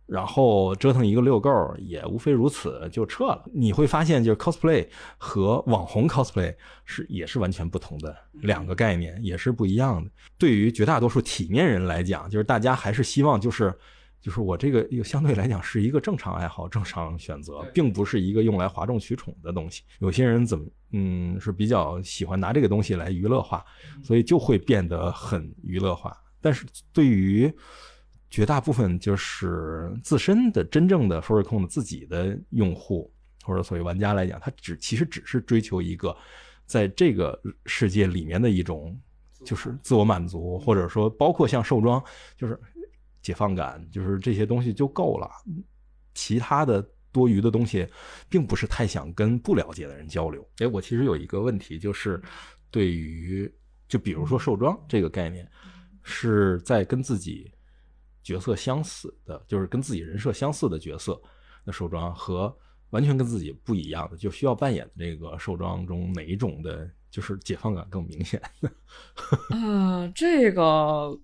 [0.09, 3.44] 然后折腾一个遛够，也无非如此就撤了。
[3.52, 6.52] 你会发现，就是 cosplay 和网红 cosplay
[6.84, 10.11] 是也是完全不同的两个概念，也是不一样的。
[10.38, 13.72] 对于绝大多数体面人来讲，就是大家还是希望就是。
[14.20, 19.84] 就是我这个又相对来讲是一个正常爱好、正常选择，并不是一个用来哗众取宠的东西。
[20.00, 23.64] 有些人怎么嗯是比较喜欢拿这个东西来娱乐化，
[24.02, 26.14] 所以就会变得很娱乐化。
[26.40, 27.50] 但是对于
[28.30, 33.12] 绝大部分就是自身的真正的 f u r r y c o n 自己的用户
[33.42, 36.16] 或者所谓玩家来讲，他只其实只是追求一个
[36.66, 38.98] 在这个世界里面的一种
[39.44, 42.02] 就是自我满足，或者说包括像兽装，
[42.36, 42.58] 就是。
[43.20, 45.28] 解放感就是这些东西就够了，
[46.14, 46.80] 其他的
[47.12, 47.86] 多余的东西，
[48.30, 50.48] 并不是太想跟不了解的人交流。
[50.58, 52.22] 哎，我其实有一个问题，就是
[52.70, 53.52] 对于
[53.86, 55.46] 就比如说兽装这个概念，
[56.02, 57.52] 是在跟自己
[58.28, 61.18] 角色相似的，就是跟自己人设相似的角色
[61.64, 62.54] 的兽装，和
[62.90, 68.38] 完全跟自己不一样的，就需要扮演这个兽装中哪一种的，就是解放感更明显？
[69.48, 71.18] 啊， 这个。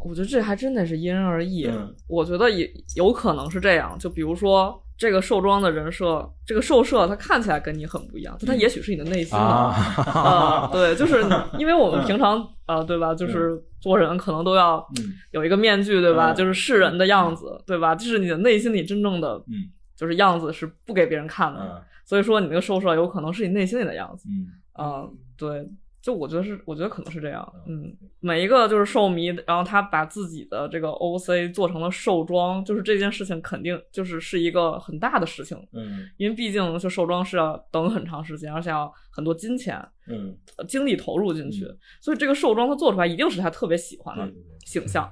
[0.00, 1.66] 我觉得这还真得是因人而异。
[1.66, 9.72] 嗯我觉得也有可能是这样，就比如说这个兽装的人设，这个兽设它看起来跟你很不一样，但它也许是你的内心啊
[10.06, 11.24] 啊，对，就是
[11.58, 13.14] 因为我们平常啊，对吧？
[13.14, 16.32] 就是做人可能都要嗯有一个面具，对吧？
[16.32, 17.94] 嗯就是世人的样子，对吧？
[17.94, 24.28] 就是你的内心里真正的嗯就是样子是不给别人看的，所以说你那个兽设有可能是你内心里的样子。
[24.28, 25.06] 嗯啊，
[25.36, 25.68] 对，
[26.02, 27.52] 就我觉得是，我觉得可能是这样。
[27.66, 41.64] 嗯，每一个就是兽迷，然后他把自己的这个 OC 做成了兽装，就是这件事情肯定就是是一个很大的事情，嗯因为毕竟就兽装是要等很长时间，而且要很多金钱、嗯呃精力投入进去，
[42.00, 44.28] 所以这个兽装他做出来一定是他特别喜欢的
[44.66, 45.10] 形象。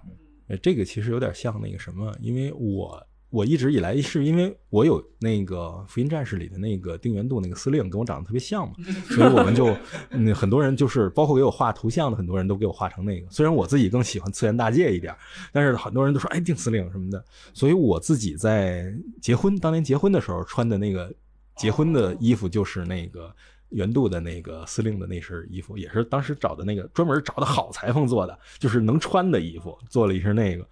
[0.48, 5.56] 呃，这个其实有点像那个什么，因为我我一直以来是因为我有那个
[5.86, 8.74] 《福音战士》里的那个定元度那个司令跟我长得特别像嘛，
[9.08, 9.74] 所以我们就
[10.10, 13.26] 嗯很多人就是包括给我画图像的很多人都给我画成那个。
[13.30, 15.14] 虽然我自己更喜欢次元大介一点，
[15.52, 17.24] 但是很多人都说哎丁司令什么的，
[17.54, 21.12] 所以我自己在结婚当年结婚的时候穿的那个
[21.56, 23.34] 结婚的衣服就是那个。
[23.70, 30.66] 元度的那个司令的那身衣服，也是当时找的那个专门找的好裁缝做的，就是能穿的衣服，做了一身那个。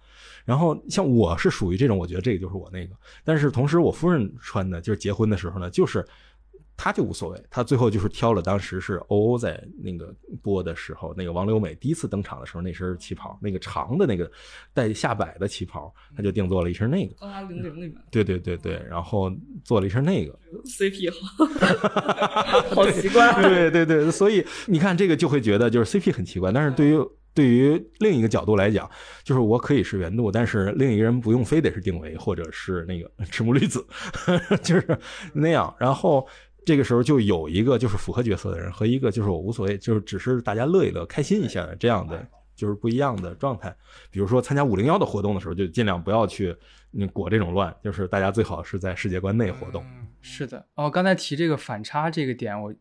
[0.49, 2.95] 然后像我是属于这种，我觉得这个就是我那个。
[3.23, 6.03] 但是同时，我夫人穿的，就是结婚的时候呢，就是
[6.75, 14.31] 她就无所谓，她最后就是挑了当时是欧欧在那个播的时候，那个王流美第一次登场的时候那身旗袍，那个长的那个
[14.73, 17.13] 带下摆的旗袍，她就定做了一身那个。
[17.19, 19.31] 高达零零里面对对对对，然后
[19.63, 20.35] 做了一身那个。
[20.65, 21.45] CP 好，
[22.73, 23.39] 好奇怪。
[23.43, 26.97] 对对对，所以你看这个就会觉得就是 CP 很奇怪，但是对于
[27.33, 28.89] 对于另一个角度来讲，
[29.23, 33.85] 就是我可以是原度，但是另一个人不用非得是定维或者是那个 赤木绿子，
[34.63, 34.99] 就是
[35.33, 35.73] 那样。
[35.79, 36.27] 然后
[36.65, 42.27] 这个时候就有一个就是符合角色的人和一个就是我无所谓，就是只是大家乐一乐、开心一下的这样的。
[42.55, 43.73] 就是不一样的状态，
[44.11, 46.53] 比如说参加五零幺的活动的时候，就尽量不要去
[46.91, 49.81] 嗯裹这种乱，就是大家最好是在世界观内活动。
[49.85, 52.75] 嗯是的，哦，刚才提这个反差这个点，我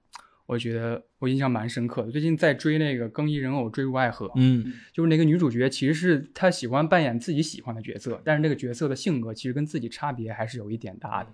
[0.49, 2.11] 我觉得我印象蛮深刻的。
[2.11, 11.30] 最近在追那个《更衣人偶坠入爱河》，嗯就是那个女主角其实是她喜欢扮演自己喜欢的角色，但是那个角色的性格其实跟自己差别还是有一点大的。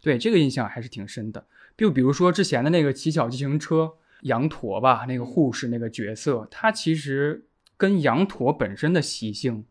[0.00, 1.46] 对这个印象还是挺深的。
[1.76, 3.76] 就比如说之前的那个《骑小自行车》
[4.22, 7.44] 羊驼吧，那个护士那个角色，她其实
[7.76, 9.62] 跟羊驼本身的习性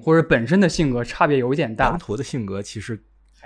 [0.00, 1.98] 或者本身的性格差别有一点大羊。
[1.98, 2.98] 驼的性格其实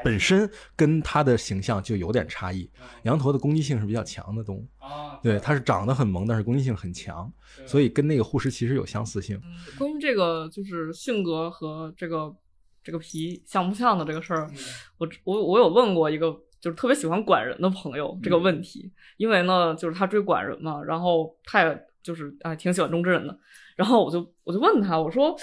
[0.05, 2.71] 本身跟它的形象就有点差异。
[3.03, 7.33] 羊驼的攻击性是比较强的动物，啊，对，它是长得很萌，但是攻击性很强，
[7.67, 9.41] 所以跟那个护士其实有相似性。
[9.79, 12.35] 关于这个就是性格和这个
[12.83, 14.51] 这个皮像不像的这个事儿，
[14.99, 16.31] 我我我有问过一个
[16.61, 23.39] 就是特别喜欢管人的朋友这个问题，因为呢就是他追管人嘛，然后他也就是哎挺喜欢中之人的，
[23.77, 25.37] 然后我就我就问他我说。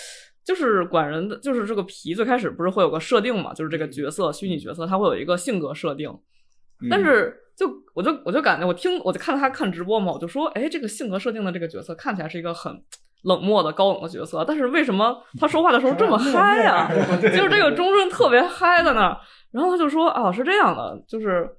[0.45, 6.13] 就是管人的，就是这个皮最开始不是会有个设定嘛，就是这个角色虚拟角色，他会有一个性格设定，
[6.89, 12.81] 但是就我就我就感觉我听我就看他看直播嘛，我就说，哎，这个性格设定的这个角色看起来是一个很
[13.23, 16.89] 冷漠的高冷的角色，但是为什么他说话的时候这么 嗨呀、
[17.21, 19.17] 就是这个中正特别嗨在那儿，
[19.51, 21.49] 然后他就说啊是这样的，就是。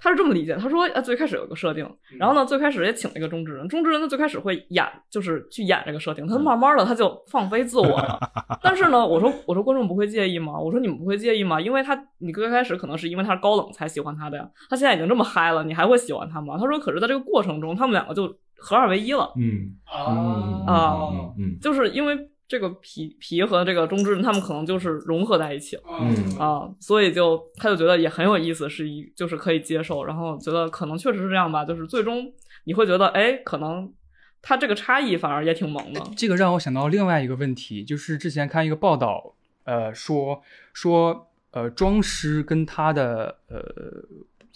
[0.00, 1.88] 他是这么理解，他说啊，最开始有个设定，
[2.18, 8.18] 然后呢，最开始也请了一个中之人，中之人呢最开始会演，就是去演这个设定，他慢慢的他就放飞自我了。
[8.62, 10.58] 但是呢，我说我说观众不会介意吗？
[10.58, 11.60] 我说你们不会介意吗？
[11.60, 16.56] 因为他你最开始可能是因为他是高冷才喜欢他的呀，他现在已经这么嗨了，你还会喜欢他吗？
[16.58, 19.32] 他说可是在这个过程中，他们两个就合二为一了。
[19.36, 22.16] 嗯啊啊嗯嗯就是因为
[22.48, 25.82] 这个皮皮和这个中之人他们可能就是融合在一起了。
[26.00, 32.32] 嗯啊，所以就他就觉得也很有意思，是一就是可以接受，然后觉得可能确实是这样吧，就是最终
[32.64, 33.92] 你会觉得，哎，可能
[34.40, 36.00] 他这个差异反而也挺萌的。
[36.16, 39.34] 这个让我想到另外一个问题，就是之前看一个报道，
[39.64, 40.42] 呃，说
[40.72, 43.58] 说呃，庄师跟他的呃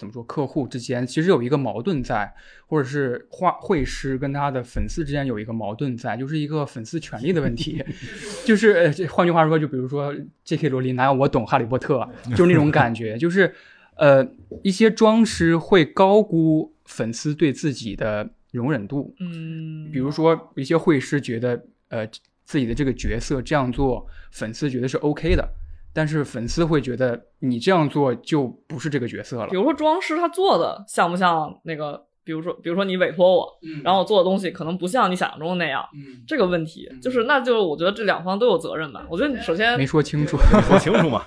[0.02, 2.34] 怎么说客户之间其实有一个矛盾在，
[2.66, 7.80] 或者是画绘师跟他的粉丝之间有一个矛盾在，就是一个粉丝权利的问题。
[8.44, 10.68] 就是呃这换句话说，就比如说 J.K.
[10.70, 13.54] 罗琳哪有我懂哈利波特， 就是那种感觉，就是
[13.94, 14.26] 呃
[14.64, 22.04] 一些装师会高估粉丝对自己的容忍度，嗯，比如说一些绘师觉得，呃，
[22.44, 25.48] 自己的这个角色这样做，粉丝觉得是 OK 的，
[25.94, 29.56] 但是粉丝会觉得你这样做就不是这个角色了比。
[29.56, 35.86] 如说装饰他做的像不像那个，比如说比如说你委托我，嗯然后我做的东西可能不像你想象中的那样。
[35.94, 39.06] 嗯，这个问题就是，那就是我觉得这两方都有责任吧。
[39.10, 40.36] 我觉得你首先没说清楚。
[40.62, 41.22] 说清楚嘛。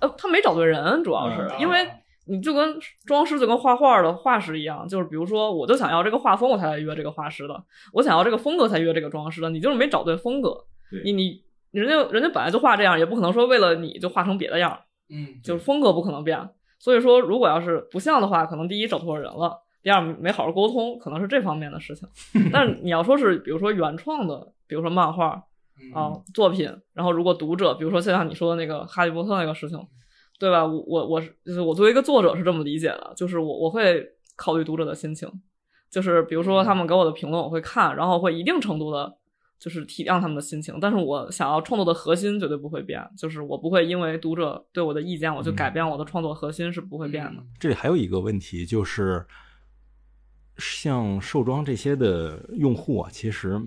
[0.00, 1.86] 呃，他没找对人，主要是嗯因为
[2.26, 7.54] 你就跟装饰就跟画画的画师一样，就是比如说，我就想要这个画风，我才来约这个画师的；
[7.92, 9.50] 我想要这个风格才约这个装饰的。
[9.50, 10.56] 你就是没找对风格，
[10.90, 16.48] 对你你人家人家本来就画这样，也不可能说为了你就画成别的样儿，嗯，就是风格不可能变。
[16.78, 22.08] 所以说，如果要是不像的话，可能第一找错人了，第二没好好沟通，可能是这方面的事情。
[22.50, 25.42] 但是你要说是，比如说原创的，比如说漫画，
[25.78, 29.78] 嗯啊、作品，然后如果读者，比如说就像你说的那个《哈利波特》那个事情，
[30.38, 30.64] 对吧？
[30.66, 34.02] 我我我是就是我作为一个作者是这么理解的，就是我我会
[34.36, 35.30] 考虑读者的心情，
[35.90, 39.18] 就是比如说他们给我的评论我会看，然后会一定程度的，
[39.60, 47.44] 就是体谅他们的心情，但是我想要创作的核心绝对不会变，就是我不会因为读者对我的意见我就改变我的创作核心是不会变的。
[47.58, 49.26] 这里还有一个问题就是，
[50.56, 53.60] 像兽装这些的用户啊，其实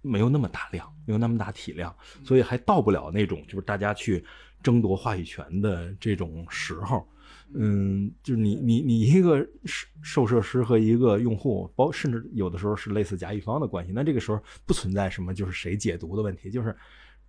[0.00, 4.24] 没有那么大量，没有那么大体量，所以还到不了那种就是大家去
[4.62, 7.06] 争夺话语权的这种时候。
[7.54, 16.76] 嗯，就是你你你一个授授设师和一个用户，包甚至有的时候是类似甲乙方的关系，那这个时候不存在什么就是谁解读的问题，就是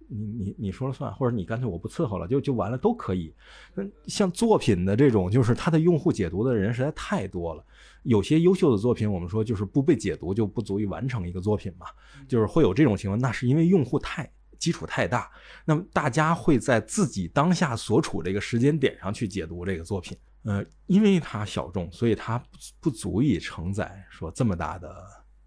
[0.07, 3.34] 你你你说了算，或者你干脆我不伺候了，就就完了都可以。
[3.74, 7.63] 那像作品的这种，就是它的用户解读的人实在太多了。
[8.03, 11.86] 有些优秀的作品，我们说就是不被解读就不足以完成一个作品嘛，
[12.28, 13.20] 就是会有这种情况。
[13.20, 14.30] 那是因为用户太
[14.60, 15.32] 基础太大，
[15.66, 20.16] 那么大家会在自己当下所处这个时间点上去解读这个作品。
[20.43, 22.47] 呃，因为它小众，所以它不
[22.80, 25.03] 不足以承载说这么大的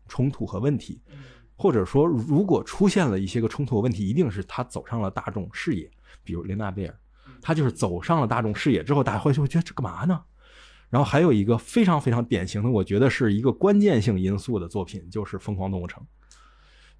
[0.09, 1.01] 冲突和问题。
[1.55, 5.89] 或者说，如果出现了一些个冲突问题，一定是他走上了大众视野，
[6.25, 6.99] 比如琳娜贝尔，
[7.41, 10.21] 他就是走上了大众视野之后，大家会就会觉得这干嘛呢？
[10.91, 16.03] 然后还有一个非常非常典型的，我觉得是一个关键性因素的作品，就是《疯狂动物城》。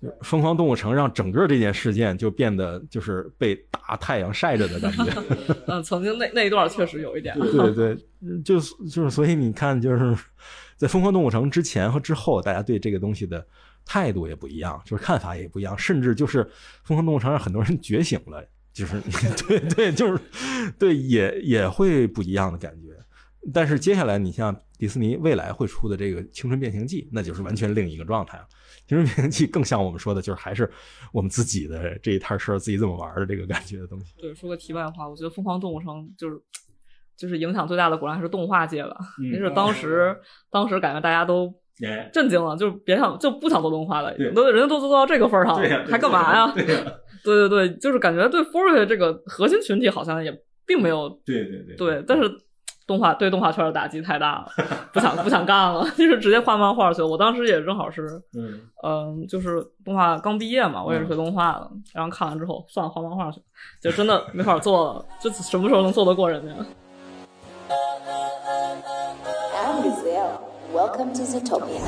[0.03, 5.05] 就《疯狂动物城》让整个这件事件就变得就是被大太阳晒着的感觉。
[5.69, 7.39] 嗯，曾经那那一段确实有一点。
[7.39, 10.13] 对对，嗯就是就是，所以你看，就是
[10.77, 13.47] 在《疯狂动物城》之前和之后，大家对这个东西的
[13.87, 16.45] 态度也不一样，就是看法也不一样，甚至就是
[16.83, 19.01] 《疯狂动物城》让很多人觉醒了，就是
[19.47, 20.21] 对对，就是
[20.79, 22.89] 对，也也会不一样的感觉。
[23.53, 28.45] 但是接下来，你像迪士尼未来会出的这个《青春变形记》，那就是完全另一个状态了。
[28.93, 30.71] 《青春变形记》更像我们说的，就是还是
[31.13, 34.13] 我们自己的这一摊事儿，自己怎么玩的这个感觉的东西。
[34.21, 36.39] 对，说个题外话，我觉得《疯狂动物城》就是
[37.17, 38.97] 就是影响最大的，果然还是动画界吧。
[39.19, 40.15] 嗯就是当时
[40.51, 41.51] 当时感觉大家都
[41.83, 46.53] 哎，震惊了，就是别想就不想做动画了，都人家都做到这个份儿上了，对还干嘛呀？
[46.55, 46.85] 对呀，
[47.25, 50.31] 对对对，就是感觉对 f o r y 这个核心群体好像也
[50.67, 52.31] 并没有对对对对，但是
[52.93, 54.53] 动画对动画圈的打击太大了，
[54.93, 57.09] 不想不想干了， 就是直接画漫画去了。
[57.09, 58.61] 我当时也正好是，嗯。
[58.85, 63.41] 嗯、就是动画刚毕业嘛，我也是学动画的，然后看完之后，算了，画漫画去，
[63.81, 66.53] 就真的没法做了，就什么时候能做得过人家
[69.57, 69.81] ？I'm.
[70.75, 71.81] Welcome to Zootopia.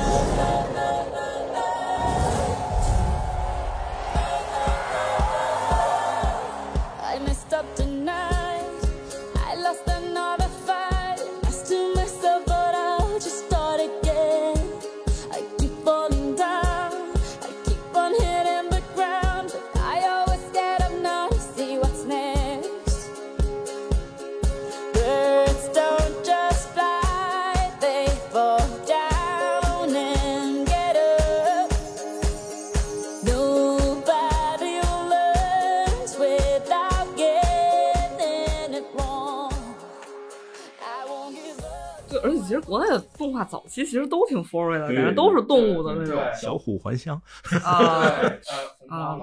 [43.25, 47.19] 动动画早期其实都挺 furry 的，感觉都是动物的那种小虎还乡，
[47.63, 48.03] 啊。
[48.87, 49.17] 啊，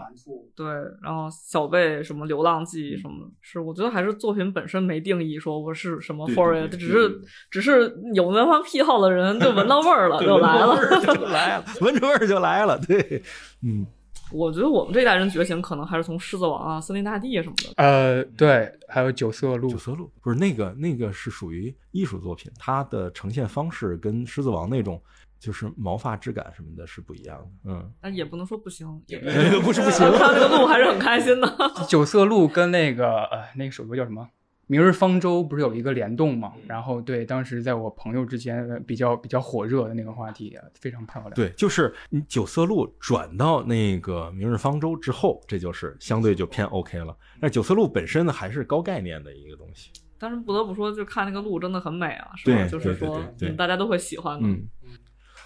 [0.56, 0.66] 对，
[1.00, 10.76] 然后小贝什么流浪记什么的，是我觉得还是作品本身没定义说我是什么 furry，只是只是有文化癖好的人就闻到味儿了就来了。
[11.00, 12.76] 就来了，闻着味儿就来了。
[12.78, 13.22] 对，
[13.62, 13.86] 嗯，
[14.32, 17.72] 我觉得我们这代人觉醒可能还是从狮子王啊、森林大地什么的。
[17.76, 25.00] 呃，对，还有九色鹿九，色鹿不是那个那个是属于艺术作品，它的呈现方式跟狮子王那种
[25.38, 27.70] 就是毛发质感什么的是不一样的。
[27.70, 29.18] 嗯，但也不能说不行，也
[29.60, 30.10] 不是不行。
[30.18, 31.56] 看这个鹿还是很开心的。
[31.88, 34.28] 九色鹿跟那个呃那个首歌叫什么？
[34.72, 36.54] 明日方舟不是有一个联动嘛？
[36.66, 41.30] 然后对，当时在我朋友之间呃比较比较火热的那个话题，呃非常漂亮。
[41.34, 47.14] 对，就是你九色鹿转到那个明日方舟之后，这就是相对就偏 OK 了。
[47.38, 49.90] 那九色鹿本身呢，还是高概念的一个东西。
[50.16, 52.56] 但是不得不说，就看那个鹿真的很美啊，是吧？
[52.56, 54.48] 对就是说对对对对嗯大家都会喜欢的。
[54.48, 54.66] 嗯，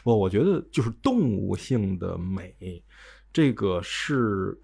[0.04, 2.54] 我我觉得就是动物性的美，
[3.32, 4.56] 这个是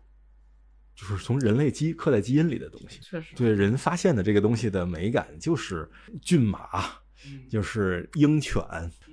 [0.95, 3.01] 就是从人类基刻在基因里的东西。
[3.01, 5.88] 确实，对人发现的这个东西的美感，就是
[6.20, 6.68] 骏马，
[7.49, 8.62] 就是鹰犬、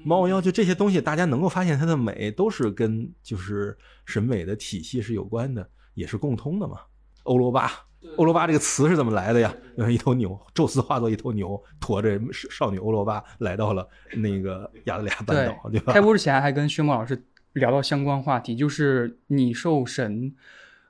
[0.04, 6.80] 猫妖，就这些东西，大家能够发现它的美，都是跟就是审美的体系是有关的，也是共通的嘛。
[7.24, 7.72] 欧罗巴，
[8.16, 9.56] 欧罗巴这个词是怎么来的呀？
[9.90, 15.94] 一头牛，宙斯化作一头牛，驮着少女欧罗巴来到了那个亚得里亚半岛，对吧？
[15.94, 17.24] 开播之前还跟薛墨老师
[17.54, 20.34] 聊到相关话题，就是你受神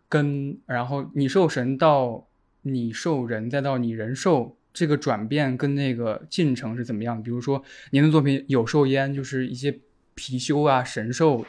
[0.10, 2.28] 跟然后你受神到
[2.64, 7.24] 你受人，再到你人受这个转变跟那个进程是怎么样的？
[7.24, 9.72] 比如说您的作品《有兽焉》，就是一些
[10.16, 11.46] 貔貅啊、神兽，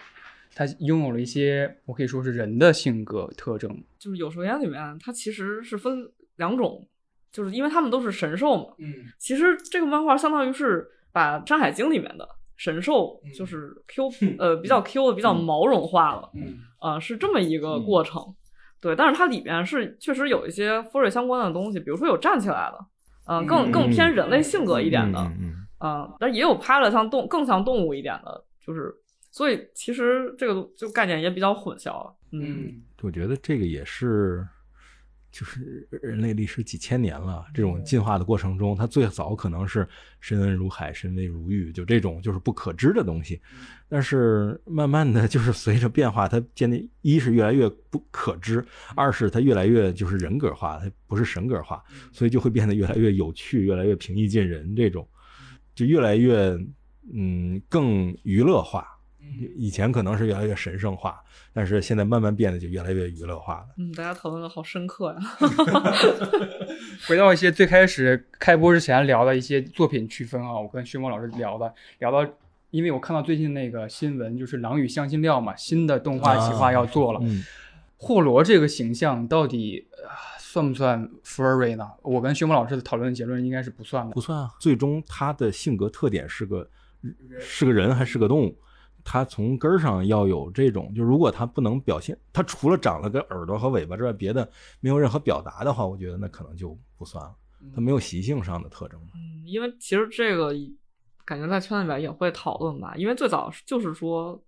[0.54, 3.82] 它拥有了一些我可以说是人的性格特征。
[3.98, 6.86] 就是有兽眼里面，它其实是分两种，
[7.32, 8.74] 就是因为他们都是神兽嘛。
[8.78, 18.34] 嗯其实这个漫画相当于是把《山海经》里面的神兽，就是 Q 呃比较 Q 的、比较毛绒化了，嗯啊、是这么一个过程。
[18.80, 22.86] 对，但是它里面是确实有一些 furry 相关的东西，比如说有站起来的，
[23.26, 28.94] 嗯、更更偏人类性格一点的，嗯嗯嗯，但也有拍了像动更像动物一点的，就是
[29.30, 32.10] 所以其实这个就概念也比较混淆。
[32.32, 34.46] 嗯，我觉得这个也是，
[35.30, 39.88] 就是人类历史几千年了，这种进化的过程中，它最早可能是
[40.20, 43.40] 深恩如海，深微如玉，就这种就是不可知的东西。
[43.88, 48.64] 但是慢慢的就是随着变化，它渐渐一是越来越不可知，
[48.96, 55.08] 二是它越来越就是人格化，它不是神格化，所以就会变得越来越有趣，越来越平易近人，这种
[55.74, 56.58] 就越来越
[57.12, 58.86] 嗯更娱乐化。
[59.56, 63.66] 以前可能是越来越神圣化，但是现在慢慢变得就越来越娱乐化了。
[63.78, 65.18] 嗯，大家讨论的好深刻呀。
[67.08, 72.28] 回到一些最开始开播之前聊的一些作品区分啊，我跟薛墨老师聊的，聊到，
[72.70, 77.20] 因为我看到最近那个新闻，就是《狼与香辛料》嘛，新的动画企划要做了。
[77.22, 77.42] 嗯，
[77.96, 80.08] 霍罗这个形象到底、呃
[80.50, 81.88] 算不算 furry 呢？
[82.02, 84.20] 我跟薛墨老师的讨论的结论应该是不算的不。
[84.20, 84.50] 算啊。
[84.58, 86.68] 最终他的性格特点是个
[87.38, 88.58] 是个人还是个动物？
[89.04, 94.48] 他从根儿上要有这种，就如果它不能表现，它除了长了个耳朵和尾巴之外，别的
[94.80, 97.34] 没有任何表达的话，我觉得那可能就不算了。
[97.74, 99.00] 它没有习性上的特征。
[99.14, 100.54] 嗯，因为其实这个
[101.24, 104.42] 感觉在圈里边也会讨论吧，因为最早就是说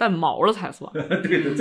[0.00, 0.90] 带毛的才算，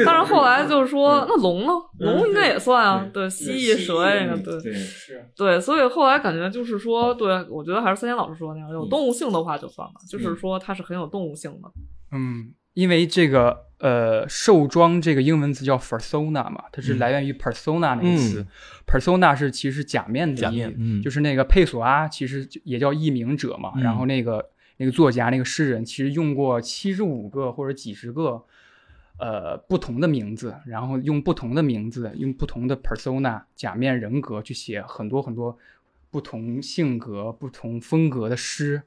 [0.06, 1.74] 但是后来就是说那龙呢？
[2.00, 11.70] 龙应该也算啊，对，蜥蜴、蛇呀，那个对是对，所以后来感觉就是说，对我觉得还是三田老师说的那样，有动物性的话就算了，就是说它是很有动物性的。
[12.14, 18.46] 嗯，因为这个呃，兽装这个英文词叫 persona 嘛，它是来源于 persona 那个词。
[18.88, 23.74] persona 是其实假面的假意面嗯就是那个佩索阿其实也叫译名者嘛。
[23.76, 24.44] 嗯然后那个
[24.80, 28.42] 那个作家那个诗人其实用过七十五个或者几十个
[29.18, 35.58] 呃不同的名字，然后用不同的名字，用不同的 persona 假面人格去写很多很多
[36.10, 38.82] 不同性格、不同风格的诗。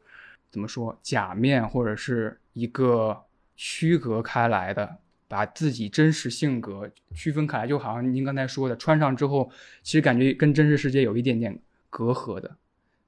[0.51, 0.99] 怎么说？
[1.03, 3.23] 假面或者是一个
[3.55, 4.97] 区隔开来的，
[5.29, 9.51] 把自己真实性格区分开来，就好像您刚才说的，穿上之后，
[9.83, 12.57] 其实感觉跟真实世界有一点点隔阂的，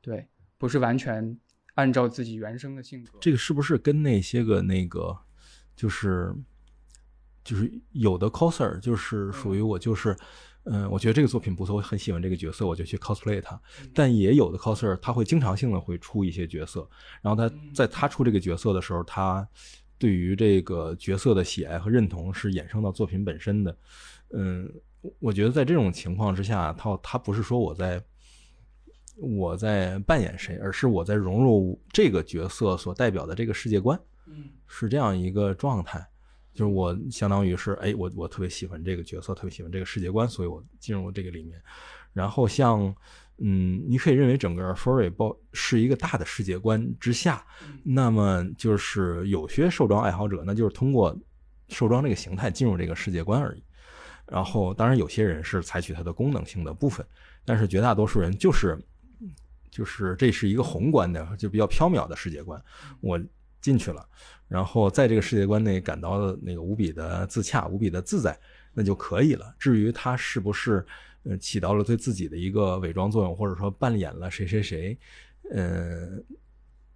[0.03, 0.26] 对，
[0.59, 1.37] 不是完全
[1.75, 3.18] 按照自己原生的性格。
[3.20, 5.16] 这个是不是跟那些个那个
[5.77, 6.35] 就是
[7.45, 10.16] 就是有的 coser 就是属于我就是。
[10.66, 13.61] 嗯，我觉得这个作品不错，我很喜欢这个角色，我就去 cosplay 他。
[13.93, 16.89] 但也有的 coser 他会经常性的会出一些角色，
[17.20, 19.47] 然后他在他出这个角色的时候，他
[19.99, 23.77] 对于这个角色的喜爱和认同是衍生到作品本身的。
[24.31, 24.72] 嗯，
[25.18, 28.03] 我觉得在这种情况之下，他他不是说我在
[29.17, 36.05] 我在扮演谁，而是我在融入这个角色所代表的这个世界观，嗯是这样一个状态。
[36.53, 41.61] 就是我相当于是，哎，我我特别喜欢这个角色，特别喜欢这个世界观，所以我进入这个里面。
[42.12, 42.95] 然后像，
[43.39, 47.45] 嗯，你可以认为整个 furry 包是一个大的世界观之下，
[47.83, 51.17] 那么就是有些兽装爱好者，那就是通过
[51.71, 53.65] 兽装这个形态进入这个世界观而已。
[54.29, 57.05] 然后，当然有些人是采取它的功能性的部分，
[57.45, 58.79] 但是绝大多数人就是
[59.75, 62.62] 就是这是一个宏观的，就比较缥缈的世界观，
[63.01, 63.20] 我
[63.61, 64.09] 进去了，
[64.47, 68.39] 然后在这个世界观内感到那个无比的自洽、无比的自在，
[68.72, 69.53] 那就可以了。
[69.59, 70.87] 至于他是不是
[71.25, 74.97] 呃起到了对自己的一个伪装作用，或者说扮演了谁谁谁，
[75.51, 76.22] 呃，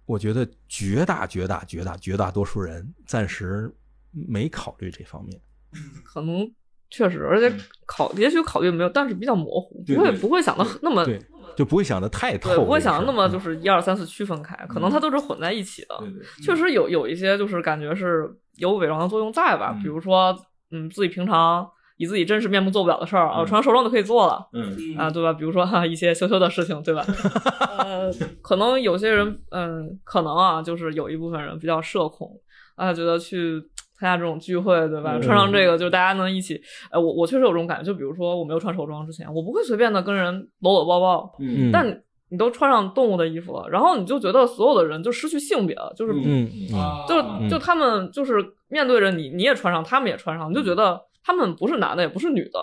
[0.05, 3.69] 我觉得绝大绝大绝大绝大多数人暂时
[4.11, 5.37] 没考虑这方面。
[6.05, 6.49] 可能
[6.89, 7.55] 确实，而且
[7.85, 11.19] 考也许考虑没有，但是比较模糊，不会不会想的那么对，
[11.55, 15.95] 就不会想的太透，不会想的那么就是一二三四区分开，可能它都是混在一起的。
[16.43, 20.35] 确实有有一些就是感觉是有伪装的作用在吧，比如说
[20.71, 24.47] 嗯自己平常以自己真实面目做不了的事儿啊，我穿上手装就可以做了。
[24.53, 25.33] 嗯啊，对吧？
[25.33, 27.05] 比如说哈一些羞羞的事情，对吧？
[27.79, 32.31] 呃，可能有些人，嗯，可能啊，就是有一部分人比较社恐，
[32.75, 33.61] 啊，觉得去
[33.99, 35.17] 参加这种聚会，对吧？
[35.17, 35.21] 嗯。
[35.21, 41.69] 穿上这个，就大家能一起，哎，我我确实有这种感觉，就比如说我没有穿手装之前，我不会随便的跟人搂搂抱抱，嗯。
[41.71, 47.05] 但你都穿上动物的衣服了，然后你就觉得所有的人就失去性别了，就是嗯嗯。
[47.07, 48.33] 就就他们就是
[48.67, 52.59] 面对着你，你也穿上，他们也穿上，你就觉得他们不是男的，也不是女的，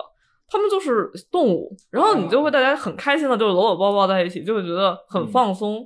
[0.49, 5.85] 他们就是动物，然后你就会大家很开心的，就是搂搂抱抱在一起，就会觉得很放松。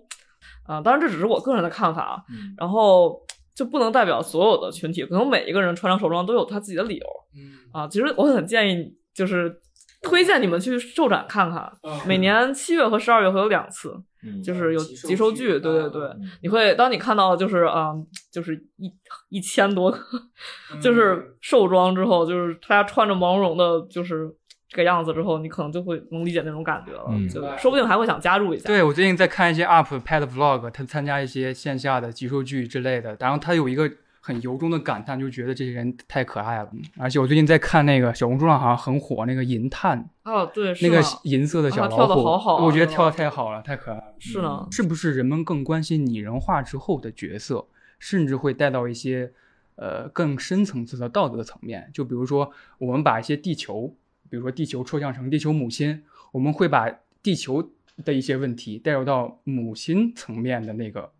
[0.67, 2.23] 啊、当然这只是我个人的看法啊，
[2.55, 3.19] 然后
[3.53, 7.05] 就不能代表所有的群体，可能每一个人穿上手装都有他自己的理由。
[7.35, 9.61] 嗯啊，其实我很建议，就是
[10.01, 11.71] 推荐你们去兽展看看，
[12.07, 13.93] 每年七月和十二月会有两次，
[14.43, 16.09] 就是有集收剧，对对对，
[16.41, 18.91] 你会当你看到就是啊、嗯就是一
[19.29, 19.99] 一千多个，
[20.81, 24.33] 就是兽装之后，就是大家穿着毛茸茸的，就是
[24.71, 28.67] 这个样子之后，你可能就会能理解那种感觉了，嗯就说不定还会想加入一下。
[28.67, 33.91] 对我最近在看一些 UP 拍的 Vlog，他参加一些线下的集数剧之类的，然后他有一个
[34.21, 36.69] 很由衷的感叹，就觉得这些人太可爱了。
[36.71, 44.13] 嗯而且我最近在看那个小红书上好像很火那个银探，哦，对，是那个银色的小啊跳得老虎，好好啊我觉得跳的太好了，太可爱了。
[44.19, 47.67] 是呢，是不是人们更关心拟人化之后的角色，
[47.99, 49.33] 甚至会带到一些
[49.75, 51.89] 呃更深层次的道德层面？
[51.93, 53.93] 就比如说，我们把一些地球，
[54.31, 56.01] 比如说地球抽象成地球母亲，
[56.31, 56.89] 我们会把
[57.21, 57.71] 地球
[58.03, 61.11] 的一些问题带入到母亲层面的那个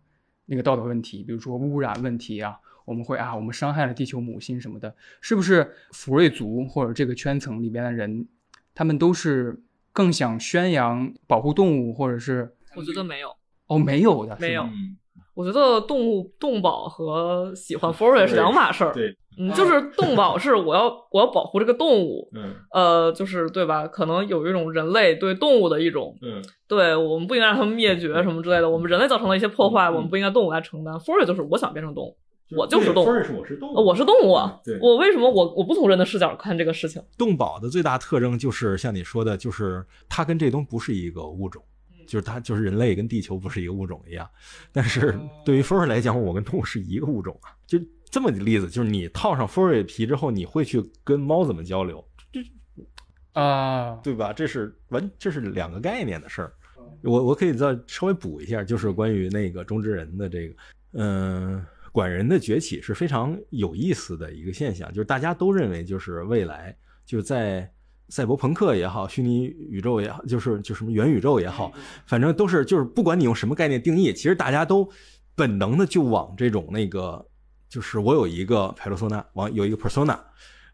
[0.46, 2.58] 那个道德问题，比如说污染问题啊。
[2.84, 8.26] 我们会啊，我们伤害了地球母亲什么的，是不是福瑞族或者这个圈层里边的人，
[8.74, 13.28] 他们都是更想宣扬保护动物，或者是我觉得没有。
[13.68, 14.68] 哦，没有的，没有
[15.34, 18.92] 我觉得动物动保和喜欢 furry 是两码事儿。
[18.92, 23.86] 对，嗯，就是动保是我要我要保护这个动物，嗯呃，就是对吧？
[23.86, 28.68] 可能有一种人类对动物的一种，嗯对我们不应该让它们灭绝什么之类的。
[28.68, 30.94] 我们人类造成了一些破坏，我们不应该动物来承担。
[30.96, 32.16] furry 就是我想变成动物，
[32.56, 34.78] 我就是动物，是我是动物我是动物啊对。
[34.82, 37.02] 我为什么我我不从人的视角看这个事情？
[37.16, 41.62] 动保的最大特征就是像你说的，就是它跟这东西不是一个物种，
[42.12, 44.28] 就是它就是人类跟地球不是一个物种一样。
[44.70, 47.56] 但是对于 furry 来讲，我跟动物是一个物种啊。
[47.66, 47.78] 就
[48.10, 52.40] 这么个例子，就是你套上 furry 皮之后，你会去跟猫怎么交流，这
[53.32, 54.30] 啊，对吧？
[54.30, 56.52] 这是完，这是两个概念的事儿。
[57.02, 60.54] 我我可以再稍微补一下，就是关于那个中之人的这个，
[60.92, 67.72] 嗯、管人的崛起是非常有意思的一个现象，就是大家都认为就是未来就在
[68.12, 71.72] 赛博朋克也好，虚拟宇宙也好，就是就什么元宇宙也好，
[72.04, 74.86] 反正都是就是不管你用什么概念定义，其实大家都
[75.34, 77.26] 本能的就往这种那个，
[77.70, 80.18] 就是我有一个 persona，往有一个 persona。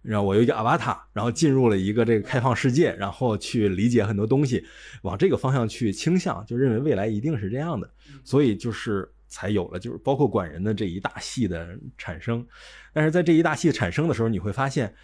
[0.02, 4.64] 然后我有一个 avatar，然后进入了一个这个开放世界，然后去理解很多东西，
[5.02, 7.88] 往这个方向去倾向，就认为未来一定是这样的，
[8.24, 12.46] 所以就是才有了就是包括管人的这一大系的产生。
[12.92, 14.94] 但是在这一大系产生的时候，你会发现，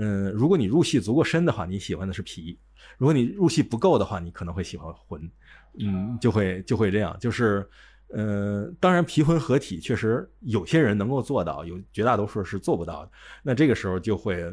[0.00, 2.56] 嗯，如果你入戏足够深的话，你喜欢的是皮；
[2.98, 5.30] 如果你入戏不够的话，你可能会喜欢魂，
[5.78, 7.68] 嗯，就会就会这样，就是。
[8.12, 13.12] 呃，当然，皮魂合体确实有些人能够做到，有绝大多数是做不到的。
[13.40, 14.52] 那这个时候就会，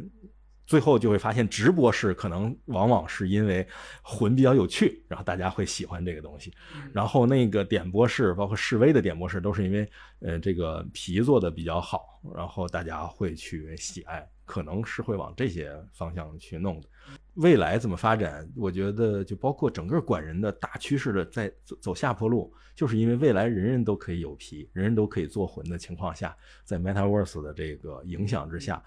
[0.68, 3.68] 最后就会发现，直播室可能往往是因为
[4.04, 6.54] 魂比较有趣，然后大家会喜欢这个东西。
[6.94, 9.90] 然后那个点播室，包括示威的点播室，都是因为
[10.20, 16.88] 呃这个皮做的比较好，然后大家会去喜爱，可能是会往这些方向去弄的。
[17.36, 28.84] 未来怎么发展，我觉得就包括整个管人的大趋势的在走走下坡路，就是因为未来人人都可以有皮，人人都可以做魂的情况下，在 MetaVerse 的这个影响之下，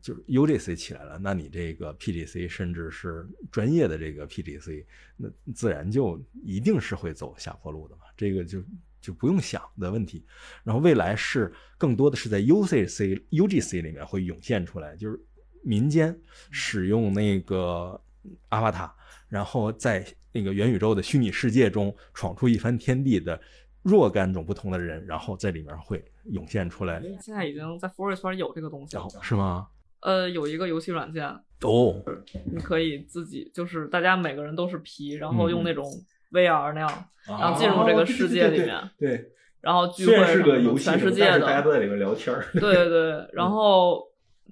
[0.00, 4.86] 就是 UGC 起来了，那你这个 PGC 甚至是专业的这个 PGC，
[5.18, 8.62] 那自然就一定是会走下坡路的嘛，这个就
[9.00, 10.24] 就不用想的问题。
[10.64, 15.20] 然后未来是更多的是在 UCC、UGC 里面会涌现出来，就是
[15.62, 16.18] 民间
[16.50, 18.00] 使用那个
[18.48, 18.94] 阿瓦塔，
[19.28, 23.40] 然后在那个元宇宙的虚拟世界中闯出一番天地的
[23.82, 29.08] 若干种不同的人，然后在里面会涌现出来，现在已经在 Forest 圈有这个东西了。
[29.22, 29.68] 是吗？
[30.00, 31.26] 呃，有一个游戏软件，
[31.62, 32.02] 哦，
[32.44, 35.84] 你可以自己就是大家每个人都是皮，然后嗯用那种
[36.32, 42.46] VR 那样，然后进入这个世界里面，对，然后聚会是个游戏全世界的，在里面聊天儿。
[42.52, 44.02] 对对对， 然后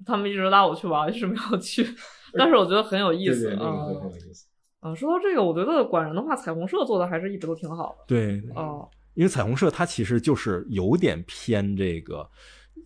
[0.05, 1.87] 他们一直拉我去玩，一直没有去，
[2.37, 3.59] 但是我觉得很有意思啊。
[3.61, 4.11] 嗯
[4.81, 8.03] 嗯，说到这个，我觉得管人的话，彩虹社做的还是一直都挺好的。
[8.07, 12.29] 对，哦，因为彩虹社它其实就是有点偏这个，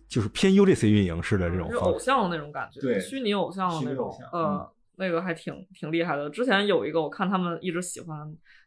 [0.08, 1.76] 就是偏 UGC 运营式的这种是。
[1.76, 6.30] 偶像的那种感觉，对虚拟偶像的那种虚拟偶像，呃，那个还挺挺厉害的。
[6.30, 8.18] 之前有一个，我看他们一直喜欢，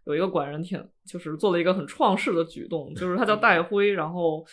[0.05, 4.45] 有一个管人挺，就是做了一个很创世的举动，就是他叫戴辉，然后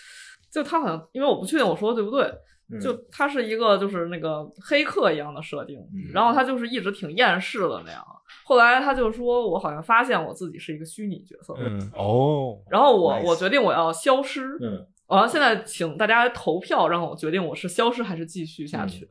[0.50, 2.30] 就他好像，因为我不确定我说的对不对，
[2.70, 8.04] 嗯就他是一个就是那个黑客一样的设定，嗯然后他就是一直挺厌世的那样。
[8.44, 19.08] 后来他就说，我好像发现我自己是一个虚拟角色，嗯，哦，然后我我决定我要消失，嗯，完了现在请大家投票，让我决定我是消失还是继续下去。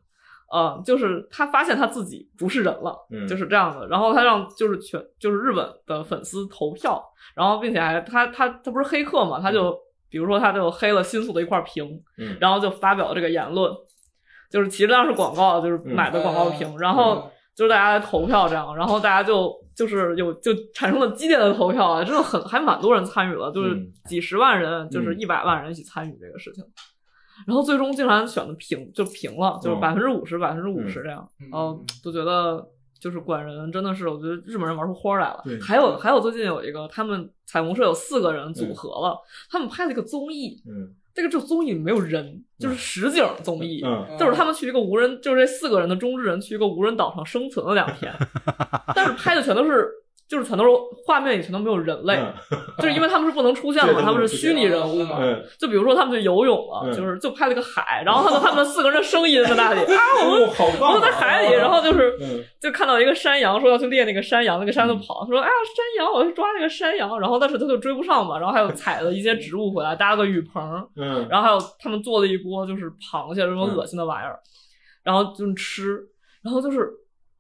[0.51, 3.87] 呃，就是他发现他自己不是人了，嗯就是这样的。
[3.87, 7.03] 然后他让就是全就是日本的粉丝投票，
[7.35, 9.77] 然后并且还他他他不是黑客嘛，他就、
[10.09, 11.85] 比如说他就黑了新宿的一块屏，
[12.17, 13.71] 嗯然后就发表这个言论，
[14.49, 26.63] 就是其实当时广告就是嗯买的广告屏，然后就是大家投票这样，然后大家就就是有就产生了激烈的投票啊，真的很还蛮多人参与了，就是嗯几十万人，就是一百万人一起参与这个事情。
[27.47, 31.49] 然后最终竟然选的平，就平了，就是哦百分之五十，百分之五十这样，嗯。
[31.51, 32.67] 然后就觉得
[32.99, 35.59] 就是管人真的是，我觉得日本人玩出花儿来了对。
[35.59, 39.17] 还有还有最近有一个，他们彩虹社有四个人组合了，
[39.49, 40.93] 他们拍了一个综艺，嗯。
[41.13, 48.13] 这个这综艺里没有人，就是实景综艺，嗯就是他们去一个无人，就是这四个人的中之人去一个无人岛上生存了两天，
[48.95, 49.89] 但是拍的全都是。
[50.29, 50.69] 就是全都是
[51.05, 52.23] 画面里全都没有人类，
[52.77, 55.17] 就是因为他们是不能出现的嘛，他们是虚拟人物嘛。
[55.19, 55.43] 嗯。
[55.59, 56.93] 就比如说他们去游泳了，嗯。
[56.93, 62.43] 就是就拍了个海，然后他们他们四个人的声音在那里啊，我们我们在海里，然后就是嗯。
[62.61, 71.27] 就看到一个山羊说要去猎那个山羊，那个山羊就跑，说哎呀山羊，我去抓那个山羊，然后但是他就追不上嘛，然后还有采了一些植物回来搭了个雨棚，嗯。
[71.27, 74.37] 然后还有他们做了一锅就是螃蟹这种恶心的玩意儿，
[75.03, 75.99] 然后就是吃，
[76.43, 76.87] 然后就是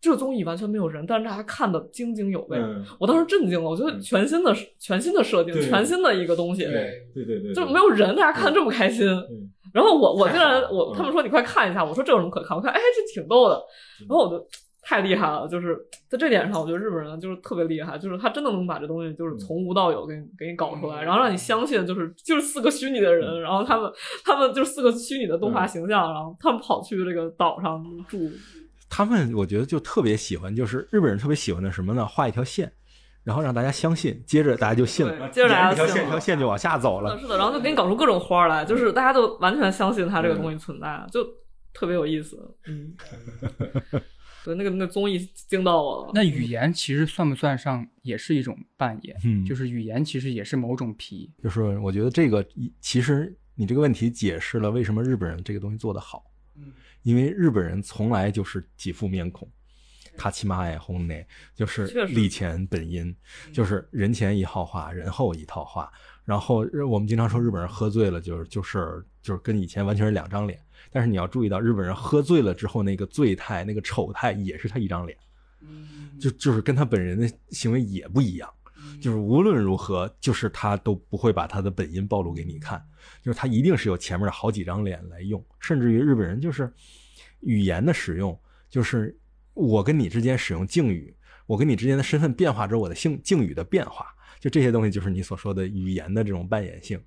[0.01, 2.57] 这个综艺完全没有人，但是大家看的津津有味。
[2.57, 9.07] 嗯，我当时震惊了，我觉得全新的、全新的设定，全新的一个东西，对对对对，就是没有人，大家看得这么开心。
[9.07, 9.51] 嗯。
[9.71, 12.57] 然后我我竟然我他们说你快看一下，我说这有什么可看？
[12.57, 13.61] 我看哎这挺逗的，
[14.07, 14.43] 然后我就
[14.81, 15.77] 太厉害了，就是
[16.07, 23.91] 在这点上，我觉得日本人就是特别厉害，就是他真的能把这东西就是从无到有给你给你搞出来，然后让你相信就是就是四个虚拟的人，然后他们
[24.25, 28.17] 他们就是四个虚拟的动画形象，然后他们跑去这个岛上住，
[28.89, 32.05] 他们我觉得就特别喜欢，就是日本人特别喜欢的什么呢？
[32.05, 32.71] 画一条线，
[33.23, 37.17] 然后让大家相信，接着大家就信了，对接着大家一条线，信了一条线就往下走了。
[37.19, 41.23] 是的，然后就给你搞出各种花儿来，就是大家都完全相信它这个东西存在，就
[41.73, 42.37] 特别有意思。
[42.65, 42.95] 嗯，
[44.43, 46.11] 对，那个那个综艺惊到我了。
[46.15, 49.15] 那语言其实算不算上也是一种扮演？
[49.23, 51.31] 嗯就是语言其实也是某种皮。
[51.43, 56.28] 就是我觉得这个一其实你这个问题解释了为什么日本人这个东西做得好，嗯，
[57.09, 59.49] 因为日本人从来就是几副面孔。
[60.15, 63.15] 卡奇马爱红内就是确实礼前本因，
[63.53, 65.91] 就是人前一套话，人后一套话。
[66.23, 70.59] 然后呃我们经常说日本人喝醉了，就是就是就是跟以前完全是两张脸。
[70.91, 75.17] 但是你要注意到，日本人喝醉了之后那个醉态、那个丑态也是他一张脸，
[76.19, 78.47] 就就是跟他本人的行为也不一样。
[79.01, 82.83] 就是无论如何，就是他都不会把他的本音暴露给你看，
[83.23, 86.71] 就是他一定是有前面的好几张脸来用，甚至于日本人就是
[87.41, 88.37] 语言的使用，
[88.69, 89.17] 就是
[89.53, 91.15] 我跟你之间使用敬语，
[91.45, 94.07] 我跟你之间的身份变化之后，我的性敬语的变化，
[94.39, 96.99] 就这些东西就是你所说的语言的这种扮演性。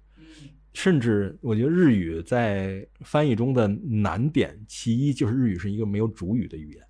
[0.74, 6.82] 甚至我觉得日语在翻译中的难点，其一就是日语是一个没有主语的语言。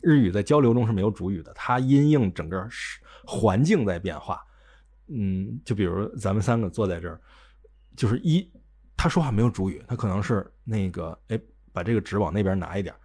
[0.00, 2.68] 日语在交流中是没有主语的，它因应整个
[3.24, 4.44] 环境在变化。
[5.06, 7.20] 嗯，就比如咱们三个坐在这儿，
[7.96, 8.50] 就是一
[8.96, 11.40] 他说话没有主语，他可能是那个哎，
[11.72, 12.98] 把这个纸往那边拿一点儿，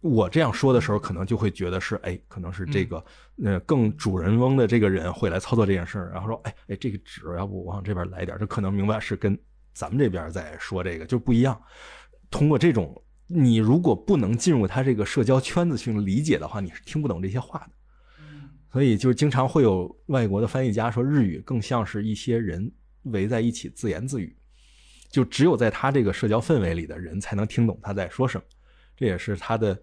[0.00, 3.04] 我这样说的时候，可能就会觉得是，哎，可能是这个，
[3.42, 9.38] 呃，更主人翁的这个人会来操作这件事儿，然后说，哎哎，这个纸要不往这边来一点，这可能明白是跟
[9.72, 11.60] 咱们这边在说这个就不一样。
[12.30, 17.70] 通过这种，你如果不能进入他这个社交圈子去理解的话，你是听不懂这些话的。
[18.72, 22.70] 所以就经常会有外国的翻译家说，日语更像是一些人
[23.04, 24.36] 围在一起自言自语，
[25.14, 28.44] 就只有在他这个社交氛围里的人才能听懂他在说什么，
[28.96, 29.80] 这也是他的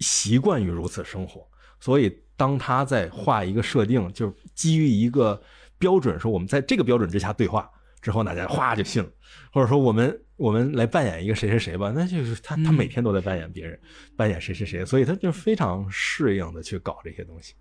[0.00, 1.48] 习惯于如此生活。
[1.78, 5.40] 所以当他在画一个设定，就是基于一个
[5.78, 7.70] 标准，说我们在这个标准之下对话
[8.02, 9.08] 之后，大家哗就信了，
[9.52, 13.78] 或者说我们我们来扮演一个谁谁谁吧，那就是他他每天都在扮演别人，
[14.16, 17.54] 扮演谁谁谁，所以他就非常适应的去搞这些东西。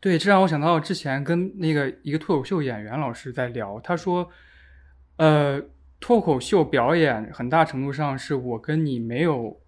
[0.00, 4.26] 对，这让我想到之前跟那个一个脱口秀演员老师在聊，他说，
[5.16, 5.62] 呃，
[6.04, 9.58] 脱口秀表演很大程度上是我跟你没有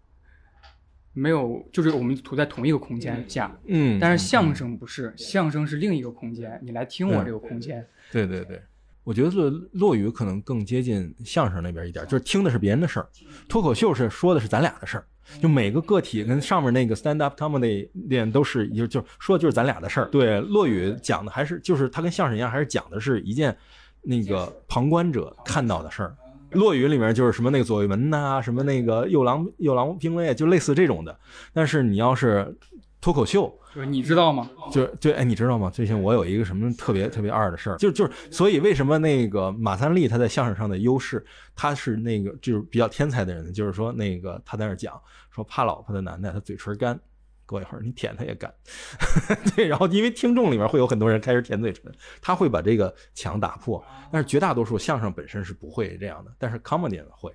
[1.15, 7.83] 没有，就是我们处在同一个空间下，嗯但是相声不是，相声是另一个空间，你来听我这个空间，
[8.13, 8.61] 对对对，
[9.03, 13.09] 我觉得落落语可能更接近相声那边一点，就是听的是别人的事儿，
[13.49, 15.07] 脱口秀是说的是咱俩的事儿。
[15.41, 20.11] 就每个个体跟上面那个 stand up comedy 练都是就就说的就是咱俩的事儿。
[20.11, 23.57] 对，落雨讲的还是就是他跟相声一样，还是讲的是一件
[24.03, 26.15] 那个旁观者看到的事儿。
[26.51, 31.19] 落语里面就是什么那个左卫门呐、什么那个右郎右郎兵卫，就类似这种的。
[31.53, 32.57] 但是你要是
[33.01, 34.51] 脱口秀，就是你知道吗？
[34.71, 35.71] 就就哎，你知道吗？
[35.71, 41.25] 最近我有一个什么特别特别二的事儿，就就是所以为什么那个马三立他在相声上的优势，
[41.55, 46.99] 他是那个就是比较天才的人，就是说那个他在那儿讲说怕老婆的男的他嘴唇干，
[47.47, 48.53] 过一会儿你舔他也干，
[49.55, 51.91] 对，然后因为听众里面会有很多人开始舔嘴唇，
[52.21, 57.33] 他会把这个墙打破，但是绝大多数相声本身是不会这样的，但是 comedy 会，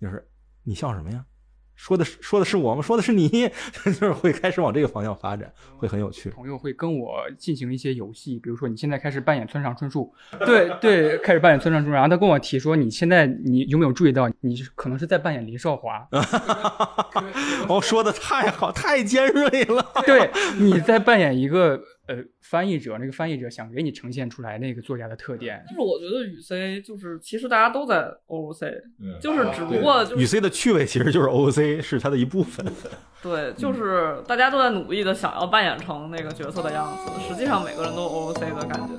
[0.00, 0.26] 就是
[0.62, 1.24] 你笑什么呀？
[1.82, 2.80] 说的是说的是我吗？
[2.80, 3.28] 说的是你，
[3.84, 6.30] 就是会开始往这个方向发展，会很有趣。
[6.30, 10.14] 朋友会跟我进行一些游戏，比如说你现在开始扮演村上春树，
[10.46, 16.06] 对对，开始扮演村上春树，然后他跟我提说，你现在你有没有注意到，你可能是在扮演林少华，
[17.68, 19.84] 哦，说的太好，太尖锐了。
[20.06, 20.30] 对，
[20.60, 28.70] 你在扮演一个呃，翻译者那个翻译者想给你呈现出来那个作家的特点，就是我觉得雨 C 就是其实大家都在 OOC，
[29.18, 32.66] 就是只不过雨 C 的趣味其实就是 OOC 是它的一部分，
[33.22, 38.92] 对，就是大家都在努力的想要扮演成那个角色的样子，实际上每个人都 OOC 的感觉。